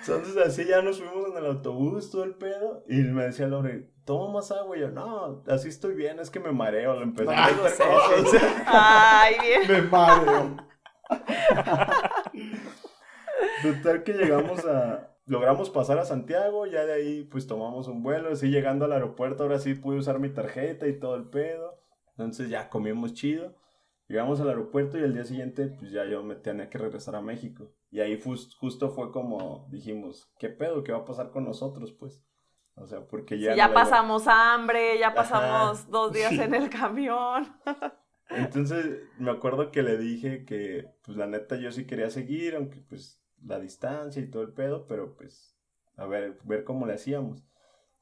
[0.00, 2.84] entonces así ya nos fuimos en el autobús, todo el pedo.
[2.88, 4.76] Y me decía Lore, toma más agua.
[4.76, 6.94] Y yo, no, así estoy bien, es que me mareo.
[6.94, 7.84] Lo empecé a Algo meter sé.
[8.22, 8.42] cosas.
[8.66, 9.62] Ay, bien.
[9.68, 10.56] Me mareo.
[13.62, 15.06] Total que llegamos a...
[15.26, 19.44] Logramos pasar a Santiago, ya de ahí pues tomamos un vuelo, así llegando al aeropuerto,
[19.44, 21.78] ahora sí pude usar mi tarjeta y todo el pedo.
[22.12, 23.54] Entonces ya comimos chido.
[24.08, 27.20] Llegamos al aeropuerto y al día siguiente pues ya yo me tenía que regresar a
[27.20, 27.70] México.
[27.92, 28.20] Y ahí
[28.58, 30.82] justo fue como dijimos, ¿qué pedo?
[30.82, 32.24] ¿Qué va a pasar con nosotros pues?
[32.74, 33.52] O sea, porque ya...
[33.52, 35.14] Sí, ya no la iba- pasamos hambre, ya Ajá.
[35.16, 36.40] pasamos dos días Sí.
[36.40, 37.46] en el camión.
[38.30, 42.80] Entonces, me acuerdo que le dije que, pues, la neta, yo sí quería seguir, aunque,
[42.88, 45.56] pues, la distancia y todo el pedo, pero, pues,
[45.96, 47.44] a ver, ver cómo le hacíamos.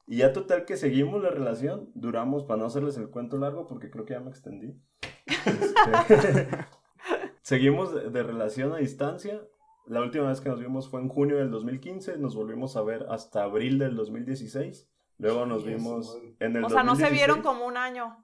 [0.07, 3.91] Y ya total que seguimos la relación, duramos, para no hacerles el cuento largo, porque
[3.91, 4.81] creo que ya me extendí.
[5.27, 6.49] Este,
[7.43, 9.43] seguimos de, de relación a distancia.
[9.87, 13.07] La última vez que nos vimos fue en junio del 2015, nos volvimos a ver
[13.11, 14.89] hasta abril del 2016.
[15.19, 17.13] Luego nos vimos en el O sea, no se 2016.
[17.13, 18.17] vieron como un año.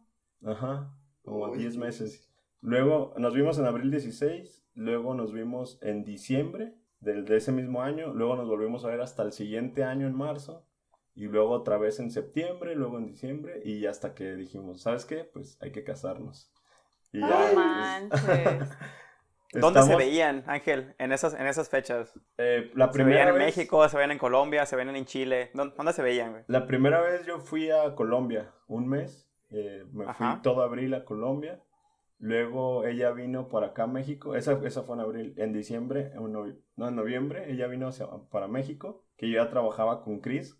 [0.44, 1.79] Ajá, como Uy, 10 sí.
[1.79, 2.31] meses.
[2.61, 7.82] Luego nos vimos en abril 16, luego nos vimos en diciembre del, de ese mismo
[7.82, 10.66] año, luego nos volvimos a ver hasta el siguiente año en marzo,
[11.14, 15.24] y luego otra vez en septiembre, luego en diciembre, y hasta que dijimos, ¿sabes qué?
[15.24, 16.52] Pues hay que casarnos.
[17.12, 18.78] Y No ya, pues, manches.
[19.52, 22.12] ¿Dónde se veían, Ángel, en esas, en esas fechas?
[22.38, 25.04] eh, la ¿Se primera veían en vez, México, se veían en Colombia, se veían en
[25.06, 25.50] Chile?
[25.54, 26.44] ¿Dónde, dónde se veían, güey?
[26.46, 31.04] La primera vez yo fui a Colombia, un mes, eh, me fui todo abril a
[31.04, 31.62] Colombia,
[32.18, 36.20] luego ella vino para acá a México, esa, esa fue en abril, en diciembre, en
[36.33, 40.59] novi- no, en noviembre, ella vino hacia- para México, que yo ya trabajaba con Chris,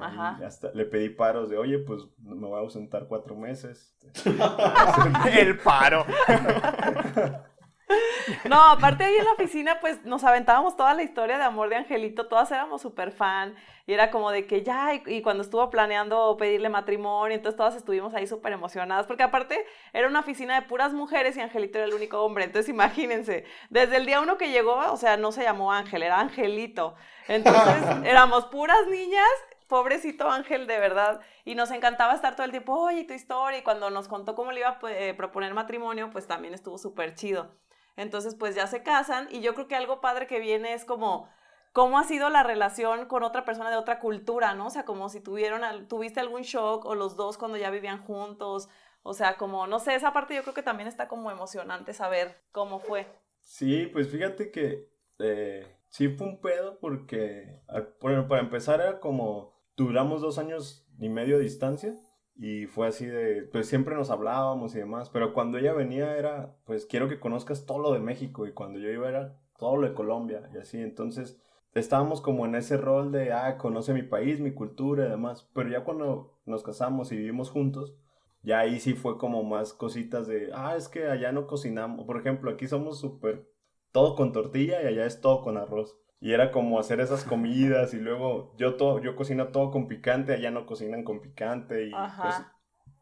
[0.00, 0.38] Ajá.
[0.46, 3.96] hasta le pedí paros de, oye, pues me voy a ausentar cuatro meses.
[5.38, 6.04] El paro.
[8.48, 11.76] No, aparte ahí en la oficina, pues nos aventábamos toda la historia de amor de
[11.76, 13.54] Angelito, todas éramos súper fan,
[13.86, 17.74] y era como de que ya, y, y cuando estuvo planeando pedirle matrimonio, entonces todas
[17.74, 21.86] estuvimos ahí súper emocionadas, porque aparte era una oficina de puras mujeres y Angelito era
[21.86, 25.42] el único hombre, entonces imagínense, desde el día uno que llegó, o sea, no se
[25.42, 26.94] llamó Ángel, era Angelito,
[27.26, 29.28] entonces éramos puras niñas.
[29.68, 31.20] Pobrecito Ángel, de verdad.
[31.44, 33.58] Y nos encantaba estar todo el tiempo, oye, tu historia.
[33.58, 37.14] Y cuando nos contó cómo le iba a eh, proponer matrimonio, pues también estuvo súper
[37.14, 37.54] chido.
[37.98, 41.28] Entonces, pues ya se casan y yo creo que algo padre que viene es como
[41.72, 44.68] cómo ha sido la relación con otra persona de otra cultura, ¿no?
[44.68, 48.68] O sea, como si tuvieron, tuviste algún shock o los dos cuando ya vivían juntos.
[49.02, 52.36] O sea, como, no sé, esa parte yo creo que también está como emocionante saber
[52.52, 53.06] cómo fue.
[53.40, 57.62] Sí, pues fíjate que eh, sí fue un pedo porque,
[58.00, 61.96] bueno, para empezar era como, duramos dos años y medio de distancia
[62.38, 66.56] y fue así de, pues siempre nos hablábamos y demás, pero cuando ella venía era,
[66.64, 69.88] pues quiero que conozcas todo lo de México y cuando yo iba era todo lo
[69.88, 71.40] de Colombia y así, entonces
[71.74, 75.68] estábamos como en ese rol de, ah, conoce mi país, mi cultura y demás, pero
[75.68, 77.96] ya cuando nos casamos y vivimos juntos,
[78.42, 82.18] ya ahí sí fue como más cositas de, ah, es que allá no cocinamos, por
[82.18, 83.48] ejemplo, aquí somos súper
[83.90, 85.98] todo con tortilla y allá es todo con arroz.
[86.20, 90.32] Y era como hacer esas comidas y luego yo todo, yo cocino todo con picante,
[90.32, 92.22] allá no cocinan con picante y Ajá.
[92.22, 92.42] pues,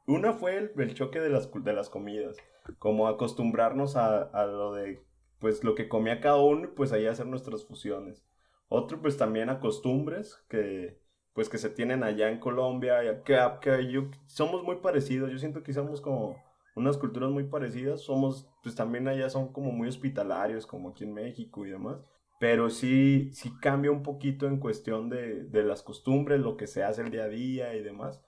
[0.06, 2.36] una fue el, el choque de las, de las comidas,
[2.78, 5.02] como acostumbrarnos a, a lo de
[5.38, 8.24] pues lo que comía cada uno y pues ahí hacer nuestras fusiones.
[8.68, 10.98] Otro pues también a costumbres que
[11.36, 15.38] pues que se tienen allá en Colombia, y que, que yo, somos muy parecidos, yo
[15.38, 16.34] siento que somos como
[16.74, 21.12] unas culturas muy parecidas, somos, pues también allá son como muy hospitalarios, como aquí en
[21.12, 21.98] México y demás,
[22.38, 26.84] pero sí, sí cambia un poquito en cuestión de, de las costumbres, lo que se
[26.84, 28.20] hace el día a día y demás,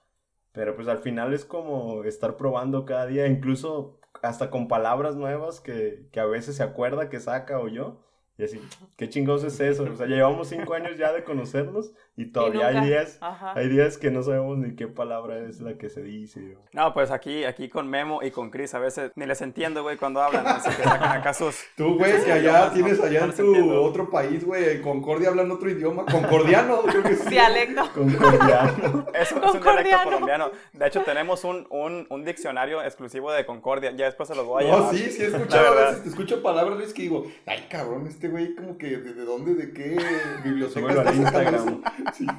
[0.51, 5.61] pero pues al final es como estar probando cada día, incluso hasta con palabras nuevas
[5.61, 8.01] que, que a veces se acuerda que saca o yo,
[8.39, 8.59] y así,
[8.97, 9.83] ¿qué chingados es eso?
[9.83, 13.53] O sea, llevamos cinco años ya de conocernos y todavía hay días, Ajá.
[13.55, 16.55] hay días que no sabemos ni qué palabra es la que se dice.
[16.57, 19.83] o- No, pues aquí, aquí con Memo y con Chris a veces ni les entiendo,
[19.83, 20.47] güey, cuando hablan.
[20.47, 21.55] Así que sacan acá sus...
[21.75, 23.83] Tú, güey, que No, allá no, tienes no, allá no en tu entiendo.
[23.83, 26.05] otro país, güey, Concordia hablan otro idioma.
[26.05, 27.29] Concordiano, creo que sí.
[27.29, 27.83] Dialecto.
[27.93, 29.05] Concordiano.
[29.13, 30.03] Es, un- es un dialecto Concordiano.
[30.03, 30.51] colombiano.
[30.73, 33.91] De hecho, tenemos un, un, un diccionario exclusivo de Concordia.
[33.91, 34.93] Ya después se los voy a No, llevar.
[34.95, 35.87] sí, sí he escuchado, a verdad.
[35.89, 39.25] veces te escucho palabras, Luis, que digo, ay, cabrón, este güey como que, ¿de, de
[39.25, 39.97] dónde, de qué
[40.43, 41.83] biblioteca Instagram.
[42.13, 42.25] Sí.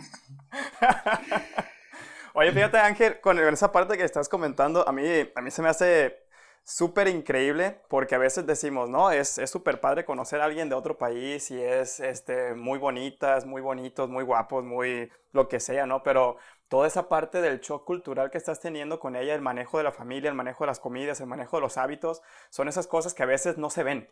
[2.35, 5.03] Oye, fíjate, Ángel, con esa parte que estás comentando, a mí,
[5.35, 6.17] a mí se me hace
[6.65, 10.77] súper increíble porque a veces decimos, no, es es súper padre conocer a alguien de
[10.77, 15.87] otro país y es este, muy bonitas, muy bonitos, muy guapos, muy lo que sea,
[15.87, 16.03] ¿no?
[16.03, 16.37] Pero
[16.69, 19.93] toda esa parte del shock cultural que estás teniendo con ella, el manejo de la
[19.93, 23.23] familia, el manejo de las comidas, el manejo de los hábitos, son esas cosas que
[23.25, 24.09] a veces no se ven.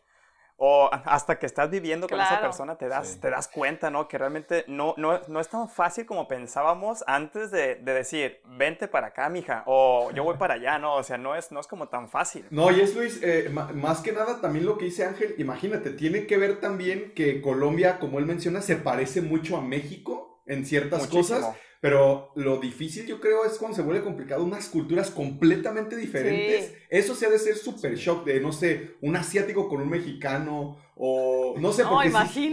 [0.61, 3.21] O hasta que estás viviendo con esa persona te das, Sí.
[3.21, 4.09] te das cuenta, ¿no?
[4.09, 8.88] Que realmente no, no, no es tan fácil como pensábamos antes de, de decir, vente
[8.88, 10.97] para acá, mija, o yo voy para allá, ¿no?
[10.97, 12.45] O sea, no es, no es como tan fácil.
[12.51, 16.26] No, y es Luis, eh, más que nada también lo que dice Ángel, imagínate, tiene
[16.26, 21.03] que ver también que Colombia, como él menciona, se parece mucho a México en ciertas
[21.09, 21.39] Muchísimo.
[21.39, 26.66] cosas, pero lo difícil yo creo es cuando se vuelve complicado unas culturas completamente diferentes.
[26.66, 26.74] Sí.
[26.91, 30.76] Eso se ha de ser súper shock de, no sé, un asiático con un mexicano
[30.97, 32.11] o no sé, No, porque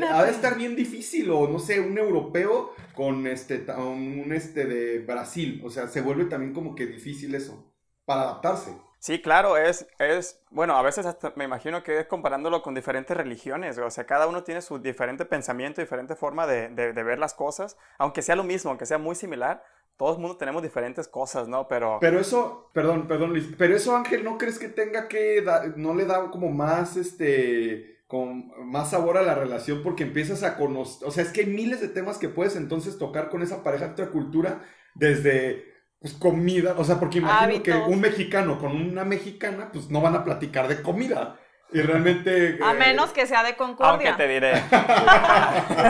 [0.07, 4.99] ha de estar bien difícil o no sé, un europeo con este, un este de
[4.99, 7.73] Brasil, o sea, se vuelve también como que difícil eso,
[8.05, 8.71] para adaptarse.
[9.05, 13.15] Sí, claro, es, es, bueno, a veces hasta me imagino que es comparándolo con diferentes
[13.15, 17.35] religiones, o sea, cada uno tiene su diferente pensamiento, diferente forma de, de, ver las
[17.35, 19.63] cosas, aunque sea lo mismo, aunque sea muy similar,
[19.95, 21.67] todos mundo tenemos diferentes cosas, ¿no?
[21.67, 21.99] Pero...
[22.01, 25.93] Pero eso, perdón, perdón Luis, pero eso Ángel, ¿no crees que tenga que, dar, no
[25.93, 31.07] le da como más, este, con más sabor a la relación porque empiezas a conocer,
[31.07, 33.89] o sea, es que hay miles de temas que puedes entonces tocar con esa pareja
[33.89, 34.63] de cultura
[34.95, 35.74] desde
[36.05, 40.13] pues comida, o sea, porque imagino que un mexicano con una mexicana, pues no van
[40.13, 41.39] a platicar de comida.
[41.75, 42.57] Y realmente.
[42.63, 43.91] A eh, menos que sea de Concordia.
[43.91, 44.53] Aunque te diré.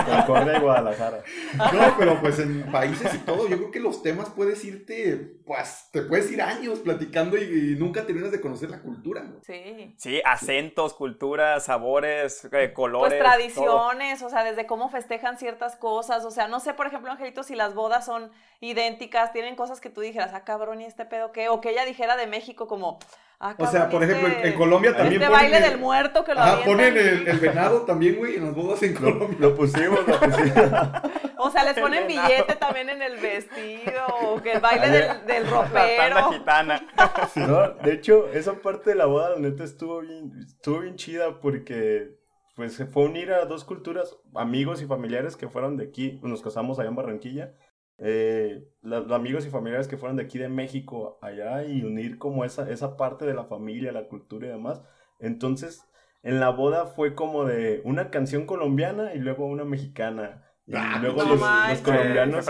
[0.05, 1.23] Concordia y Guadalajara.
[1.71, 5.89] No, pero pues en países y todo, yo creo que los temas puedes irte, pues
[5.91, 9.27] te puedes ir años platicando y, nunca terminas de conocer la cultura.
[9.45, 9.93] Sí.
[9.97, 13.13] Sí, acentos, culturas, sabores, eh, colores.
[13.13, 16.25] Pues tradiciones, o sea, desde cómo festejan ciertas cosas.
[16.25, 19.91] O sea, no sé, por ejemplo, Angelito, si las bodas son idénticas, tienen cosas que
[19.91, 21.47] tú dijeras, ah, cabrón, ¿y este pedo qué?
[21.49, 22.97] O que ella dijera de México como
[23.39, 26.59] Ah, o sea, por ejemplo, en, Colombia también este baile del muerto que lo Ah,
[26.63, 29.37] ponen el, venado también, güey, en las bodas en Colombia.
[29.39, 30.53] Lo, pusimos, lo pusimos.
[31.37, 35.47] o sea, les ponen billete también en el vestido, o que el baile del, del
[35.49, 36.15] ropero.
[36.15, 36.87] La gitana.
[37.35, 41.39] No, de hecho, esa parte de la boda, la neta, estuvo bien, estuvo bien chida
[41.41, 42.15] porque
[42.55, 46.19] pues se fue a unir a dos culturas, amigos y familiares que fueron de aquí,
[46.23, 47.53] nos casamos allá en Barranquilla,
[47.97, 52.43] eh, los amigos y familiares que fueron de aquí de México allá y unir como
[52.43, 54.81] esa, esa parte de la familia, la cultura y demás.
[55.19, 55.87] Entonces,
[56.23, 60.43] en la boda fue como de una canción colombiana y luego una mexicana.
[60.67, 61.39] Y ah, luego los,
[61.81, 62.49] colombianos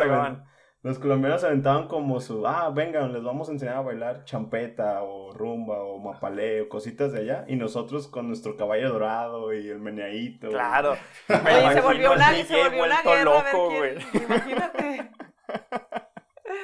[0.82, 5.34] los colombianos aventaban como su, ah, vengan, les vamos a enseñar a bailar champeta o
[5.34, 7.46] rumba o mapalé o cositas de allá.
[7.48, 10.50] Y nosotros con nuestro caballo dorado y el meneadito.
[10.50, 10.96] Claro.
[11.28, 13.24] se volvió una, se volvió una guerra.
[13.24, 13.72] Loco,
[14.14, 15.12] Imagínate.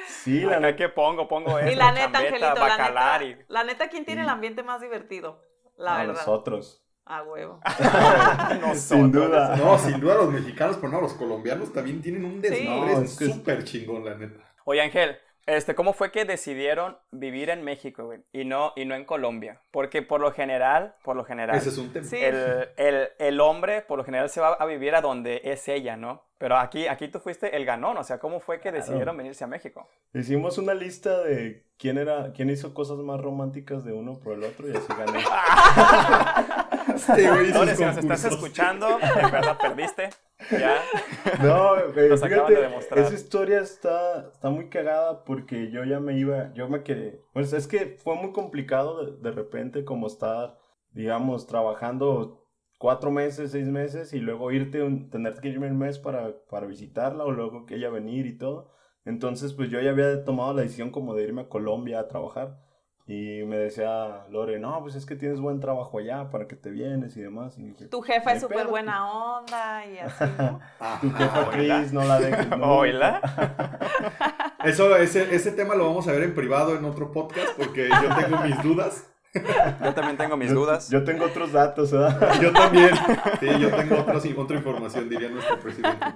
[0.06, 1.70] Sí, la neta que pongo, pongo eso.
[1.70, 5.42] Y la neta, Angelito, la neta, la neta, ¿quién tiene el ambiente más divertido?
[5.76, 6.14] La verdad.
[6.14, 6.82] Nosotros.
[7.04, 7.60] A huevo.
[8.74, 9.56] sin duda.
[9.56, 14.04] No, sin duda los mexicanos, pero no, los colombianos también tienen un desmadre súper chingón,
[14.04, 14.54] la neta.
[14.64, 18.20] Oye, Ángel, este, ¿cómo fue que decidieron vivir en México, güey?
[18.32, 19.60] Y no, y no en Colombia.
[19.70, 21.56] Porque por lo general, por lo general.
[21.56, 22.06] Ese es un tema.
[22.12, 25.96] El, el, el, hombre, por lo general, se va a vivir a donde es ella,
[25.96, 26.24] ¿no?
[26.38, 29.46] Pero aquí, aquí tú fuiste el ganón, o sea, ¿cómo fue que decidieron venirse a
[29.46, 29.88] México?
[30.12, 34.42] Hicimos una lista de quién era, quién hizo cosas más románticas de uno por el
[34.42, 35.20] otro y así gané.
[37.16, 40.10] sí, güey, si nos estás escuchando, en verdad perdiste.
[40.50, 40.76] Ya.
[41.42, 46.68] No, eh, fíjate, esa historia está, está muy cagada porque yo ya me iba, yo
[46.68, 47.22] me quedé.
[47.32, 50.58] Pues es que fue muy complicado de, de repente como estar,
[50.90, 52.42] digamos, trabajando
[52.82, 57.24] cuatro meses, seis meses y luego irte, tener que irme un mes para, para visitarla
[57.24, 58.72] o luego que ella venir y todo.
[59.04, 62.58] Entonces, pues yo ya había tomado la decisión como de irme a Colombia a trabajar.
[63.12, 66.70] Y me decía Lore, no, pues es que tienes buen trabajo allá para que te
[66.70, 67.58] vienes y demás.
[67.58, 70.24] Y tu jefa es súper buena onda y así.
[71.02, 72.46] tu jefa Cris, no la dejes.
[72.58, 73.20] ¿Oila?
[74.64, 78.16] Eso, ese, ese tema lo vamos a ver en privado en otro podcast porque yo
[78.16, 79.10] tengo mis dudas.
[79.34, 80.88] Yo también tengo mis dudas.
[80.88, 81.90] Yo tengo otros datos,
[82.40, 82.94] Yo también.
[83.40, 86.06] Sí, yo tengo otros, otra información, diría nuestro presidente.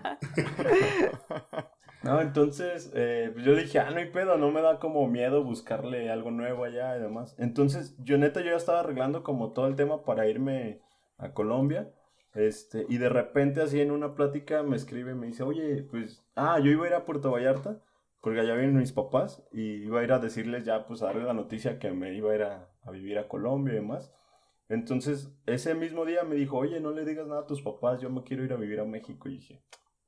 [2.03, 6.11] No, entonces, eh, yo dije, ah, no hay pedo, no me da como miedo buscarle
[6.11, 7.35] algo nuevo allá y demás.
[7.39, 10.81] Entonces, yo neta, yo ya estaba arreglando como todo el tema para irme
[11.19, 11.93] a Colombia.
[12.35, 16.61] Este, y de repente, así en una plática, me escribe, me dice, oye, pues, ah,
[16.61, 17.83] yo iba a ir a Puerto Vallarta,
[18.21, 21.25] porque allá vienen mis papás, y iba a ir a decirles ya, pues, a darle
[21.25, 24.13] la noticia que me iba a ir a, a vivir a Colombia y demás.
[24.69, 28.11] Entonces, ese mismo día me dijo, oye, no le digas nada a tus papás, yo
[28.11, 29.29] me quiero ir a vivir a México.
[29.29, 29.63] Y dije,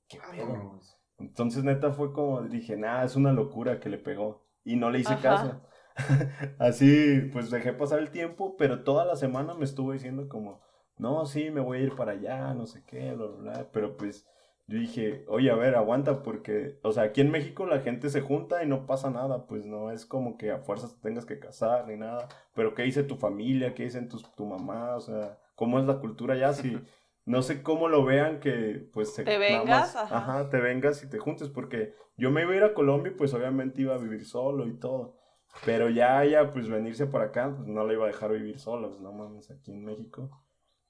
[0.09, 0.80] ¿qué pedo?
[1.18, 4.46] Entonces, neta, fue como, dije, nada, es una locura que le pegó.
[4.64, 5.60] Y no le hice caso.
[6.58, 10.60] Así, pues dejé pasar el tiempo, pero toda la semana me estuvo diciendo como,
[10.96, 13.68] no, sí, me voy a ir para allá, no sé qué, bla, bla, bla.
[13.72, 14.26] Pero pues
[14.68, 18.20] yo dije, oye, a ver, aguanta, porque, o sea, aquí en México la gente se
[18.20, 21.38] junta y no pasa nada, pues no es como que a fuerzas te tengas que
[21.38, 23.74] casar ni nada, pero ¿qué dice tu familia?
[23.74, 24.94] ¿Qué dicen tu, tu mamá?
[24.96, 26.52] O sea, ¿cómo es la cultura ya?
[26.52, 26.78] Si,
[27.28, 30.48] no sé cómo lo vean que, pues, te vengas, ajá.
[30.50, 33.32] te vengas y te juntes, porque yo me iba a ir a Colombia y pues
[33.34, 35.16] obviamente iba a vivir solo y todo,
[35.64, 38.88] pero ya ya, pues, venirse para acá, pues no la iba a dejar vivir sola,
[38.88, 40.30] pues no mames, aquí en México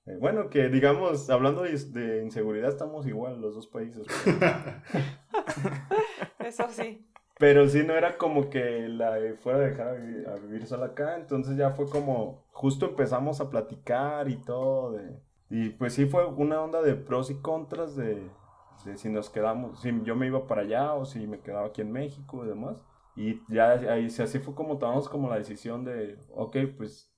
[0.08, 4.06] eh, bueno, que digamos, hablando de, inseguridad, estamos igual los dos países.
[6.38, 7.06] Eso sí.
[7.38, 11.16] Pero sí, no era como que la fuera a dejar a vivir, sola acá.
[11.16, 14.98] Entonces ya fue como, justo empezamos a platicar y todo.
[15.50, 18.30] Y pues sí fue una onda de pros y contras de,
[18.96, 21.92] si nos quedamos, si yo me iba para allá o si me quedaba aquí en
[21.92, 22.82] México y demás.
[23.16, 27.12] Y ya ahí así fue como tomamos como la decisión de, ok, pues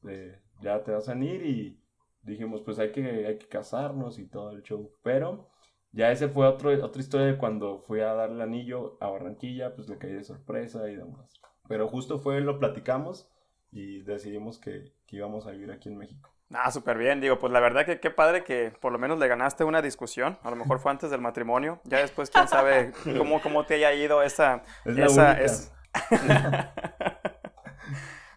[0.60, 1.78] ya te vas a ir y
[2.22, 4.90] dijimos, pues hay que, hay que casarnos y todo el show.
[5.02, 5.50] Pero
[5.92, 9.74] ya ese fue otro, otra historia de cuando fui a darle el anillo a Barranquilla,
[9.74, 11.40] pues le caí de sorpresa y demás.
[11.68, 13.28] Pero justo fue, lo platicamos
[13.72, 16.29] y decidimos que, que íbamos a vivir aquí en México.
[16.52, 17.20] Ah, súper bien.
[17.20, 20.38] Digo, pues la verdad que qué padre que por lo menos le ganaste una discusión.
[20.42, 21.80] A lo mejor fue antes del matrimonio.
[21.84, 24.62] Ya después, quién sabe cómo, cómo te haya ido esa...
[24.84, 25.72] Es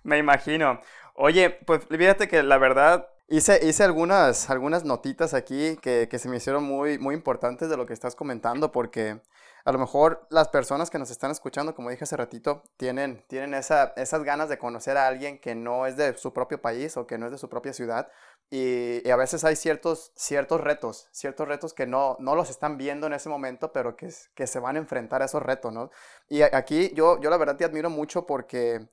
[0.03, 0.81] Me imagino.
[1.15, 6.29] Oye, pues fíjate que la verdad hice, hice algunas, algunas notitas aquí que, que se
[6.29, 9.21] me hicieron muy, muy importantes de lo que estás comentando porque
[9.65, 13.55] a lo mejor las personas que nos están escuchando, como dije hace ratito, tienen, tienen
[13.55, 17.07] esa, esas ganas de conocer a alguien que no es de su propio país o
[17.07, 18.07] que no es de su propia ciudad.
[18.51, 23.07] Y, a veces hay ciertos, ciertos retos, ciertos retos que no, no los están viendo
[23.07, 25.89] en ese momento, pero que, que se van a enfrentar a esos retos, ¿no?
[26.29, 28.89] Y aquí yo, yo la verdad te admiro mucho porque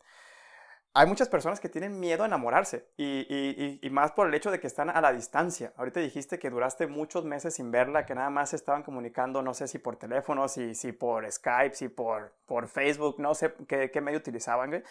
[0.93, 4.67] hay muchas personas que tienen miedo a enamorarse y, más por el hecho de que
[4.67, 5.73] están a la distancia.
[5.77, 9.69] Ahorita dijiste que duraste muchos meses sin verla, que nada más estaban comunicando, no sé
[9.69, 14.01] si por teléfono, si, si por Skype, si por, por Facebook, no sé qué, qué
[14.01, 14.83] medio utilizaban,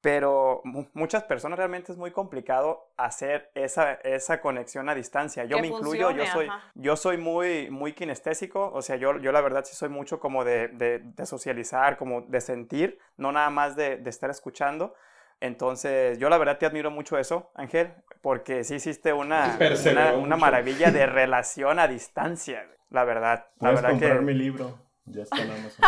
[0.00, 0.62] pero
[0.94, 5.44] muchas personas realmente es muy complicado hacer esa, esa conexión a distancia.
[5.44, 9.40] Yo me incluyo, yo soy, yo soy muy, muy kinestésico, o sea, yo, yo la
[9.40, 13.96] verdad sí soy mucho como de, de, socializar, como de sentir, no nada más de,
[13.96, 14.94] de estar escuchando.
[15.40, 19.58] Entonces, yo la verdad te admiro mucho eso, Ángel, porque sí hiciste una,
[20.18, 23.46] una, maravilla de relación a distancia, la verdad.
[23.60, 25.84] La Puedes verdad comprar mi libro, ya está en Amazon.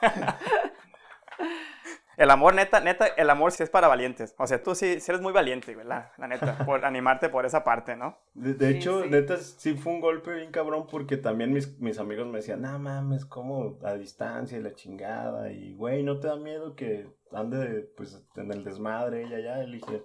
[2.16, 4.34] El amor, neta, neta, el amor sí es para valientes.
[4.38, 6.12] O sea, tú sí, eres muy valiente, ¿verdad?
[6.16, 8.18] La neta, por animarte por esa parte, ¿no?
[8.34, 12.38] De, hecho, neta, sí fue un golpe bien cabrón porque también mis, mis amigos me
[12.38, 15.50] decían, no mames, como a distancia y la chingada.
[15.50, 19.64] Y, güey, ¿no te da miedo que ande, pues, en el desmadre ella ya?
[19.64, 20.04] Y dije,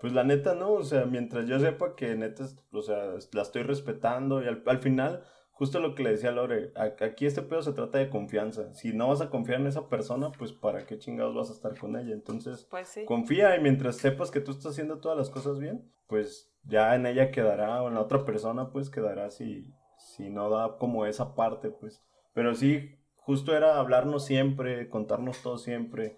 [0.00, 3.62] pues la neta no, o sea, mientras yo sepa que neta, o sea, la estoy
[3.62, 5.22] respetando y al, al final
[5.60, 8.72] justo lo que le decía Lore, aquí este pedo se trata de confianza.
[8.72, 11.78] Si no vas a confiar en esa persona, pues para qué chingados vas a estar
[11.78, 12.14] con ella.
[12.14, 16.50] Entonces, pues confía y mientras sepas que tú estás haciendo todas las cosas bien, pues
[16.64, 20.78] ya en ella quedará o en la otra persona pues quedará si, si no da
[20.78, 22.02] como esa parte, pues.
[22.32, 26.16] Pero sí, justo era hablarnos siempre, contarnos todo siempre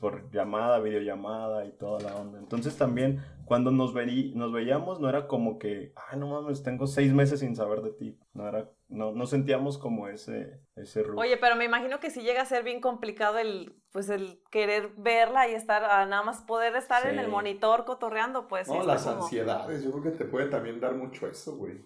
[0.00, 2.38] por llamada, videollamada y toda la onda.
[2.38, 6.86] Entonces también cuando nos, verí, nos veíamos no era como que, ay no mames, tengo
[6.86, 8.18] seis meses sin saber de ti.
[8.32, 12.42] No era, no, no sentíamos como ese, ese Oye, pero me imagino que sí llega
[12.42, 17.06] a ser bien complicado el, pues el querer verla y estar, nada más poder estar
[17.06, 18.68] en el monitor cotorreando, pues.
[18.68, 21.84] No, las ansiedades, yo creo que te puede también dar mucho eso, güey.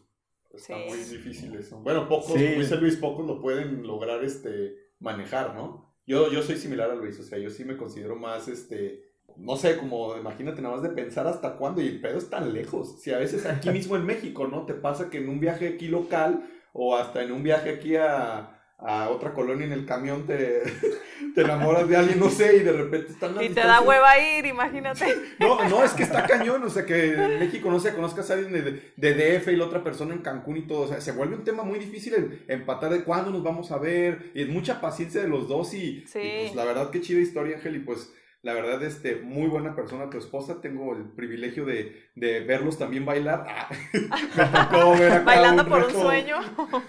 [0.52, 1.78] Está muy difícil eso.
[1.80, 5.85] Bueno, pocos, como dice Luis, pocos lo pueden lograr este, manejar, ¿no?
[6.06, 9.56] Yo, yo soy similar a Luis, o sea, yo sí me considero más, este, no
[9.56, 13.00] sé, como imagínate nada más de pensar hasta cuándo y el pedo es tan lejos.
[13.00, 14.66] Si a veces aquí mismo en México, ¿no?
[14.66, 18.55] Te pasa que en un viaje aquí local o hasta en un viaje aquí a,
[18.78, 20.62] a otra colonia en el camión te,
[21.34, 24.46] te enamoras de alguien, no sé, y de repente están Y te da hueva ir,
[24.46, 25.06] imagínate.
[25.38, 28.34] No, no, es que está cañón, o sea, que en México no se conozcas a
[28.34, 31.12] alguien de, de, DF y la otra persona en Cancún y todo, o sea, se
[31.12, 34.48] vuelve un tema muy difícil el empatar de cuándo nos vamos a ver, y es
[34.48, 37.80] mucha paciencia de los dos y, y pues la verdad, qué chida historia, Ángel, y
[37.80, 38.12] pues
[38.42, 40.60] la verdad, este, muy buena persona tu esposa.
[40.60, 43.46] Tengo el privilegio de, de verlos también bailar.
[43.48, 46.36] Ah, Bailando por un sueño.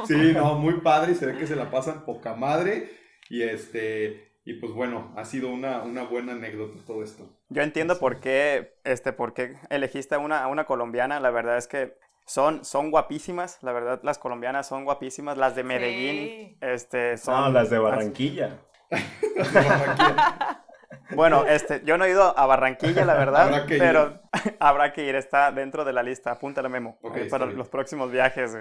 [0.06, 1.16] sí, no, muy padre.
[1.16, 2.92] Se ve que se la pasan poca madre.
[3.30, 7.28] Y este, y pues bueno, ha sido una, una buena anécdota todo esto.
[7.50, 11.20] Yo entiendo por qué, este, por qué elegiste a una, a una colombiana.
[11.20, 15.38] La verdad es que son, son guapísimas, la verdad, las colombianas son guapísimas.
[15.38, 17.36] Las de Medellín, este, son...
[17.36, 18.60] No, las de Barranquilla.
[18.90, 20.66] las de Barranquilla.
[21.12, 24.20] Bueno, este, yo no he ido a Barranquilla, la verdad, pero
[24.60, 26.98] habrá que ir, está dentro de la lista, apúntale Memo,
[27.30, 28.56] para los próximos viajes.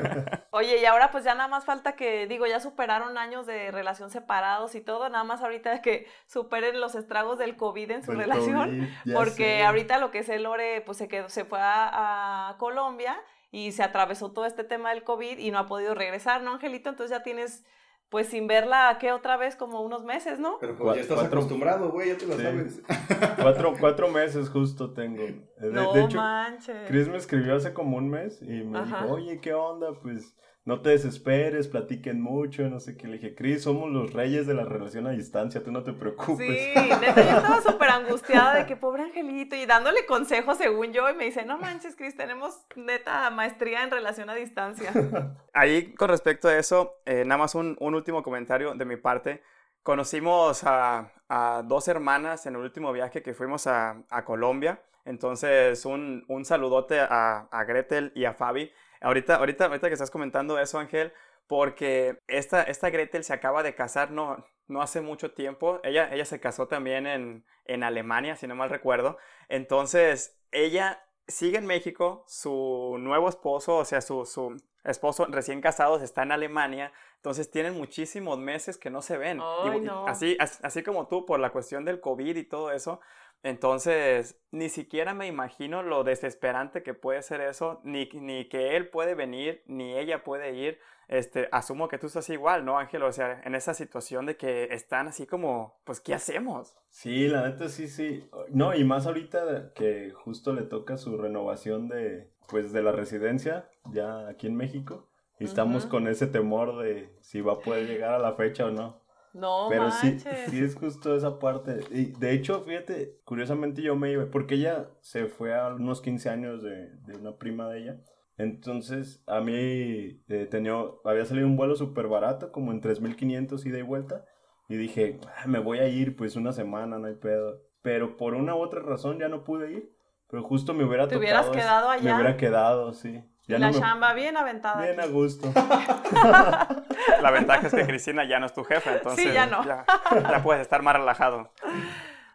[0.50, 4.10] Oye, y ahora pues ya nada más falta que, digo, ya superaron años de relación
[4.10, 8.88] separados y todo, nada más ahorita que superen los estragos del COVID en su relación,
[9.12, 13.16] porque ahorita lo que es el Lore, pues se, quedó, se fue a, a Colombia
[13.52, 16.88] y se atravesó todo este tema del COVID y no ha podido regresar, ¿no, Angelito?
[16.88, 17.64] Entonces ya tienes
[18.10, 19.54] pues sin verla, ¿qué otra vez?
[19.54, 20.58] Como unos meses, ¿no?
[20.60, 22.82] Pero pues ya estás acostumbrado, güey, ya te lo sabes.
[23.40, 25.22] cuatro, cuatro meses justo tengo.
[25.22, 26.88] De, no manches.
[26.88, 29.92] Chris me escribió hace como un mes y me dijo, oye, ¿qué onda?
[29.94, 30.34] Pues
[30.64, 33.06] no te desesperes, platiquen mucho, no sé qué.
[33.06, 36.46] Le dije, Cris, somos los reyes de la relación a distancia, tú no te preocupes.
[36.46, 41.08] Sí, neta, yo estaba súper angustiada de que pobre angelito y dándole consejos según yo
[41.10, 44.92] y me dice, no manches, Cris, tenemos neta maestría en relación a distancia.
[45.54, 49.42] Ahí con respecto a eso, eh, nada más un, un último comentario de mi parte.
[49.82, 54.82] conocimos a, a, dos hermanas en el último viaje que fuimos a, a Colombia.
[55.04, 58.70] Entonces, un, un saludote a, a, Gretel y a Fabi.
[59.00, 61.12] Ahorita, ahorita, ahorita que estás comentando eso, Ángel,
[61.46, 65.80] porque esta, esta Gretel se acaba de casar no, no hace mucho tiempo.
[65.82, 69.18] Ella, ella se casó también en, en Alemania, si no mal recuerdo.
[69.48, 76.02] Entonces, ella sigue en México, su nuevo esposo, o sea, su, su esposo recién casados
[76.02, 79.40] está en Alemania, entonces tienen muchísimos meses que no se ven.
[79.42, 80.06] Ay, no.
[80.06, 83.00] así, así como tú, por la cuestión del COVID y todo eso.
[83.42, 88.88] Entonces, ni siquiera me imagino lo desesperante que puede ser eso, ni, ni que él
[88.88, 90.78] puede venir, ni ella puede ir.
[91.08, 93.02] Este, asumo que tú estás igual, ¿no, Ángel?
[93.02, 96.76] O sea, en esa situación de que están así como, pues, ¿qué hacemos?
[96.88, 98.28] Sí, la neta sí, sí.
[98.50, 103.68] No, y más ahorita que justo le toca su renovación de, pues, de la residencia,
[103.90, 105.08] ya aquí en México.
[105.40, 108.70] Y estamos con ese temor de si va a poder llegar a la fecha o
[108.70, 108.99] no.
[109.32, 110.38] No, Pero manches.
[110.38, 111.80] sí, sí es justo esa parte.
[111.90, 116.28] Y de hecho, fíjate, curiosamente yo me iba, porque ella se fue a unos 15
[116.30, 118.00] años de, de una prima de ella.
[118.36, 120.74] Entonces, a mí eh, tenía,
[121.04, 124.24] había salido un vuelo súper barato, como en 3.500 ida y vuelta.
[124.68, 127.62] Y dije, "Ah, me voy a ir pues una semana, no hay pedo.
[127.82, 129.92] Pero por una u otra razón ya no pude ir.
[130.28, 131.20] Pero justo me hubiera ¿Te tocado.
[131.20, 132.14] hubieras quedado Me allá?
[132.14, 133.22] hubiera quedado, sí.
[133.50, 134.82] Ya la no me- chamba bien aventada.
[134.82, 135.52] Bien a gusto.
[137.22, 139.64] La ventaja es que Cristina ya no es tu jefe, entonces ya no.
[139.64, 139.84] ya,
[140.30, 141.52] ya puedes estar más relajado.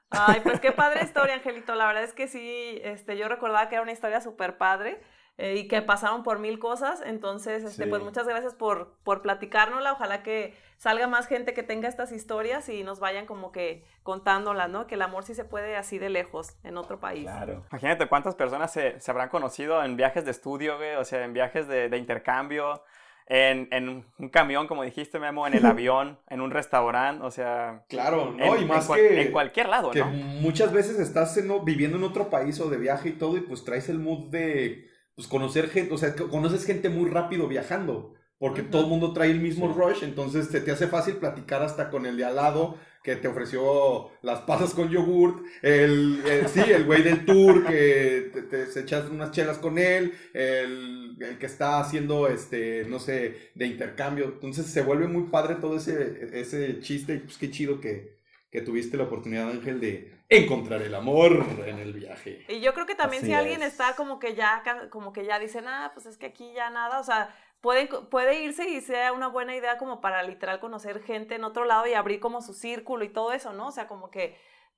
[0.09, 1.75] Ay, pues qué padre historia, Angelito.
[1.75, 5.01] La verdad es que sí, este, yo recordaba que era una historia súper padre
[5.37, 7.01] eh, y que pasaron por mil cosas.
[7.05, 7.89] Entonces, este, Sí.
[7.89, 9.93] pues muchas gracias por, por platicárnosla.
[9.93, 14.69] Ojalá que salga más gente que tenga estas historias y nos vayan como que contándolas,
[14.69, 14.87] ¿no?
[14.87, 17.23] Que el amor sí se puede así de lejos en otro país.
[17.23, 17.63] Claro.
[17.71, 21.33] Imagínate cuántas personas se, se habrán conocido en viajes de estudio, güey, o sea, en
[21.33, 22.83] viajes de, de intercambio,
[23.27, 27.83] en, en un camión, como dijiste, Memo, en el avión, en un restaurante, o sea...
[27.89, 28.55] Claro, ¿no?
[28.55, 29.21] en, y más en cual- que...
[29.21, 30.05] en cualquier lado, que ¿no?
[30.07, 33.63] muchas veces estás en- viviendo en otro país o de viaje y todo y pues
[33.65, 38.63] traes el mood de pues conocer gente, o sea, conoces gente muy rápido viajando, porque
[38.63, 39.73] todo el mundo trae el mismo Sí.
[39.73, 43.27] rush, entonces te, te hace fácil platicar hasta con el de al lado que te
[43.27, 48.65] ofreció las pasas con yogurt, el, el- sí, el güey del tour que te, te-
[48.67, 53.67] se echas unas chelas con él, el, el que está haciendo este, no sé, de
[53.67, 58.17] intercambio, entonces se vuelve muy padre todo ese, ese chiste y pues qué chido que,
[58.51, 62.45] que tuviste la oportunidad, Ángel, de encontrar el amor en el viaje.
[62.47, 63.73] Y yo creo que también Así si alguien es.
[63.73, 66.99] está como que ya, como que ya dicen, ah, pues es que aquí ya nada,
[66.99, 71.35] o sea, puede, puede irse y sea una buena idea como para literal conocer gente
[71.35, 73.67] en otro lado y abrir como su círculo y todo eso, ¿no?
[73.67, 74.37] O sea, como que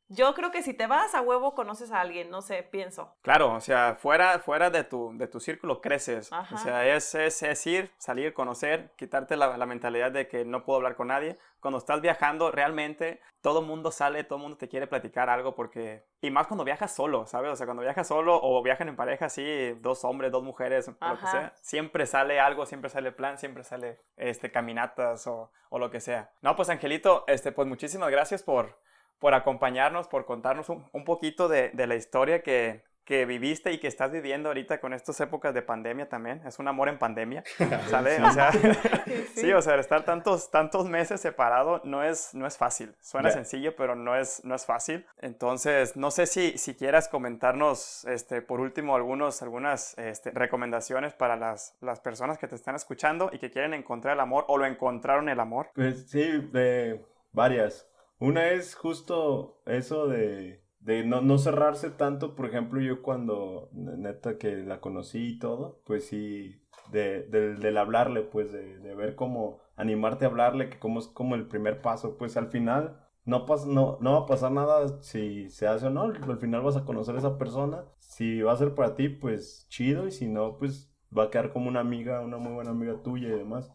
[0.09, 3.15] yo creo que si te vas a huevo conoces a alguien, no sé, pienso.
[3.21, 6.31] Claro, o sea, fuera, fuera de, tu, de tu círculo creces.
[6.31, 6.55] Ajá.
[6.55, 10.63] O sea, es, es, es ir, salir, conocer, quitarte la, la mentalidad de que no
[10.63, 11.37] puedo hablar con nadie.
[11.59, 16.05] Cuando estás viajando, realmente todo mundo sale, todo mundo te quiere platicar algo porque...
[16.21, 17.51] Y más cuando viajas solo, ¿sabes?
[17.51, 20.93] O sea, cuando viajas solo o viajan en pareja así, dos hombres, dos mujeres, lo
[20.93, 21.31] que Ajá.
[21.31, 25.99] sea, siempre sale algo, siempre sale plan, siempre sale este, caminatas o, o lo que
[25.99, 26.31] sea.
[26.41, 28.79] No, pues Angelito, este, pues muchísimas gracias por,
[29.19, 33.77] por acompañarnos, por contarnos un, un poquito de, de la historia que, que viviste y
[33.79, 36.41] que estás viviendo ahorita con estas épocas de pandemia también.
[36.45, 37.41] Es un amor en pandemia,
[37.89, 38.21] ¿sale?
[38.21, 38.51] O sea,
[39.33, 42.93] sí, o sea, estar tantos, tantos meses separado no es, no es fácil.
[43.01, 43.35] Suena Ya.
[43.35, 45.05] sencillo, pero no es, no es fácil.
[45.19, 51.37] Entonces, no sé si, si quieras comentarnos, este, por último, algunos, algunas este, recomendaciones para
[51.37, 54.65] las, las personas que te están escuchando y que quieren encontrar el amor o lo
[54.65, 55.69] encontraron el amor.
[55.73, 57.01] Pues sí, de
[57.31, 57.86] varias.
[58.19, 62.35] Una es justo eso de, de no, no cerrarse tanto.
[62.35, 66.61] Por ejemplo, yo cuando neta que la conocí y todo, pues sí,
[66.91, 71.07] de, del- del hablarle, pues de, de ver cómo animarte a hablarle, que como es
[71.07, 75.01] como el primer paso, pues al final no, pas- no, no va a pasar nada
[75.03, 76.03] si se hace o no.
[76.03, 77.85] Al final vas a conocer a esa persona.
[77.99, 80.07] Si va a ser para ti, pues chido.
[80.07, 83.27] Y si no, pues va a quedar como una amiga, una muy buena amiga tuya
[83.27, 83.71] y demás.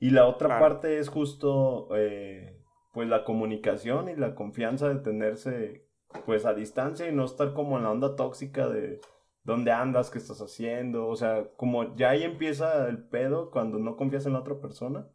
[0.00, 0.58] Y la otra Claro.
[0.58, 2.60] parte es justo, eh,
[2.94, 5.88] pues la comunicación y la confianza de tenerse,
[6.24, 9.00] pues a distancia y no estar como en la onda tóxica de
[9.42, 11.08] dónde andas, qué estás haciendo.
[11.08, 15.08] O sea, como ya ahí empieza el pedo cuando no confías en la otra persona.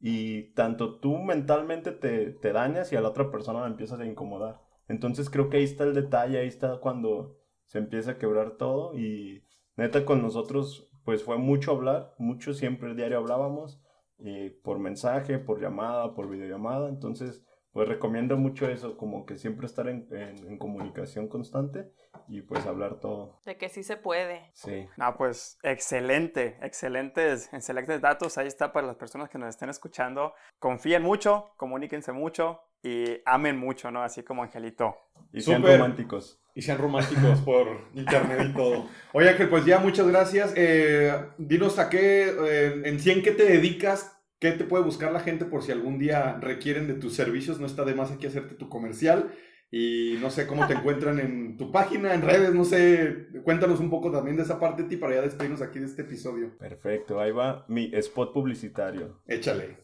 [0.00, 4.06] Y tanto tú mentalmente te, te dañas y a la otra persona la empiezas a
[4.06, 4.60] incomodar.
[4.86, 8.96] Entonces creo que ahí está el detalle, ahí está cuando se empieza a quebrar todo
[8.96, 9.42] y
[9.76, 13.80] neta con nosotros pues fue mucho hablar, mucho siempre el diario hablábamos
[14.18, 17.42] y por mensaje, por llamada, por videollamada, entonces
[17.72, 21.90] pues recomiendo mucho eso, como que siempre estar en, en- en comunicación constante
[22.28, 24.48] y pues hablar todo, De que sí se puede.
[24.52, 24.88] sí.
[24.96, 28.38] No, pues excelente, excelentes, excelentes datos.
[28.38, 30.34] Ahí está para las personas que nos estén escuchando.
[30.60, 34.02] Confíen mucho, comuníquense mucho, y amen mucho, ¿no?
[34.02, 34.96] Así como Angelito.
[35.32, 35.78] Y sean Súper.
[35.78, 36.40] románticos.
[36.54, 38.88] Y sean románticos por internet y todo.
[39.12, 40.52] Oye, Ángel, pues ya muchas gracias.
[40.56, 45.10] Eh, dinos a qué, eh, en sí, en qué te dedicas, qué te puede buscar
[45.12, 47.58] la gente por si algún día requieren de tus servicios.
[47.58, 49.32] No está de más aquí hacerte tu comercial.
[49.72, 53.26] Y no sé cómo te encuentran en tu página, en redes, no sé.
[53.42, 56.02] Cuéntanos un poco también de esa parte de ti para ya despedirnos aquí de este
[56.02, 56.56] episodio.
[56.58, 59.20] Perfecto, ahí va mi spot publicitario.
[59.26, 59.78] Échale.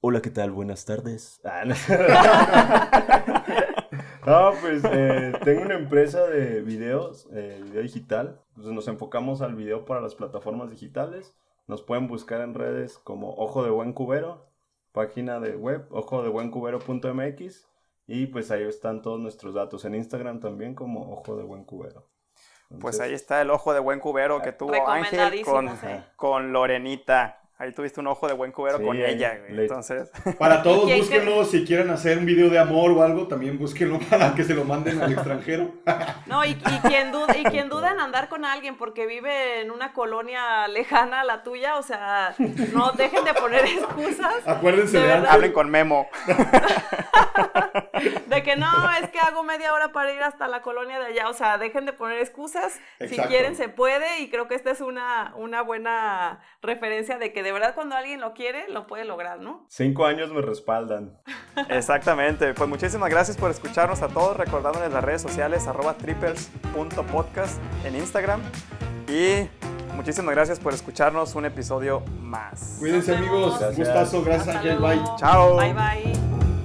[0.00, 0.50] Hola, ¿qué tal?
[0.50, 1.40] Buenas tardes.
[1.44, 1.74] Ah, no.
[4.26, 8.40] No, pues eh, tengo una empresa de videos, eh, video digital.
[8.50, 11.36] Entonces nos enfocamos al video para las plataformas digitales.
[11.66, 14.46] Nos pueden buscar en redes como Ojo de Buen Cubero,
[14.92, 17.68] página de web, ojodebuencubero.mx.
[18.08, 19.84] Y pues ahí están todos nuestros datos.
[19.84, 22.08] En Instagram también como Ojo de Buen Cubero.
[22.80, 25.70] Pues ahí está el ojo de buen cubero que tuvo Ángel con,
[26.16, 27.45] con Lorenita.
[27.58, 29.52] Ahí tuviste un ojo de buen cubero Sí, con ella, güey.
[29.54, 31.42] le- Entonces, Para todos, ¿Quién búsquenlo.
[31.46, 34.64] Si quieren hacer un video de amor o algo, también búsquenlo para que se lo
[34.64, 35.70] manden al extranjero.
[36.26, 39.70] No, y, y quien duda, y quien duda en andar con alguien porque vive en
[39.70, 42.34] una colonia lejana a la tuya, o sea,
[42.74, 46.08] no dejen de poner excusas Acuérdense De de, hablen con Memo.
[48.26, 48.66] de que no,
[49.00, 51.86] es que hago media hora para ir hasta la colonia de allá, o sea, dejen
[51.86, 56.40] de poner excusas, si quieren se puede y creo que esta es una, una buena
[56.60, 59.64] referencia de que de verdad cuando alguien lo quiere, lo puede lograr, ¿no?
[59.68, 61.16] Cinco años me respaldan.
[61.68, 62.52] Exactamente.
[62.54, 64.36] Pues muchísimas gracias por escucharnos a todos.
[64.36, 68.42] Recordándoles las redes sociales arroba trippers.podcast en Instagram.
[69.06, 69.48] Y
[69.94, 72.78] muchísimas gracias por escucharnos un episodio más.
[72.80, 73.60] Cuídense, amigos.
[73.60, 73.78] Gracias.
[73.78, 74.24] Gustazo.
[74.24, 74.78] Gracias, Ángel.
[74.80, 75.00] Bye.
[75.16, 75.56] Chao.
[75.56, 76.55] Bye bye.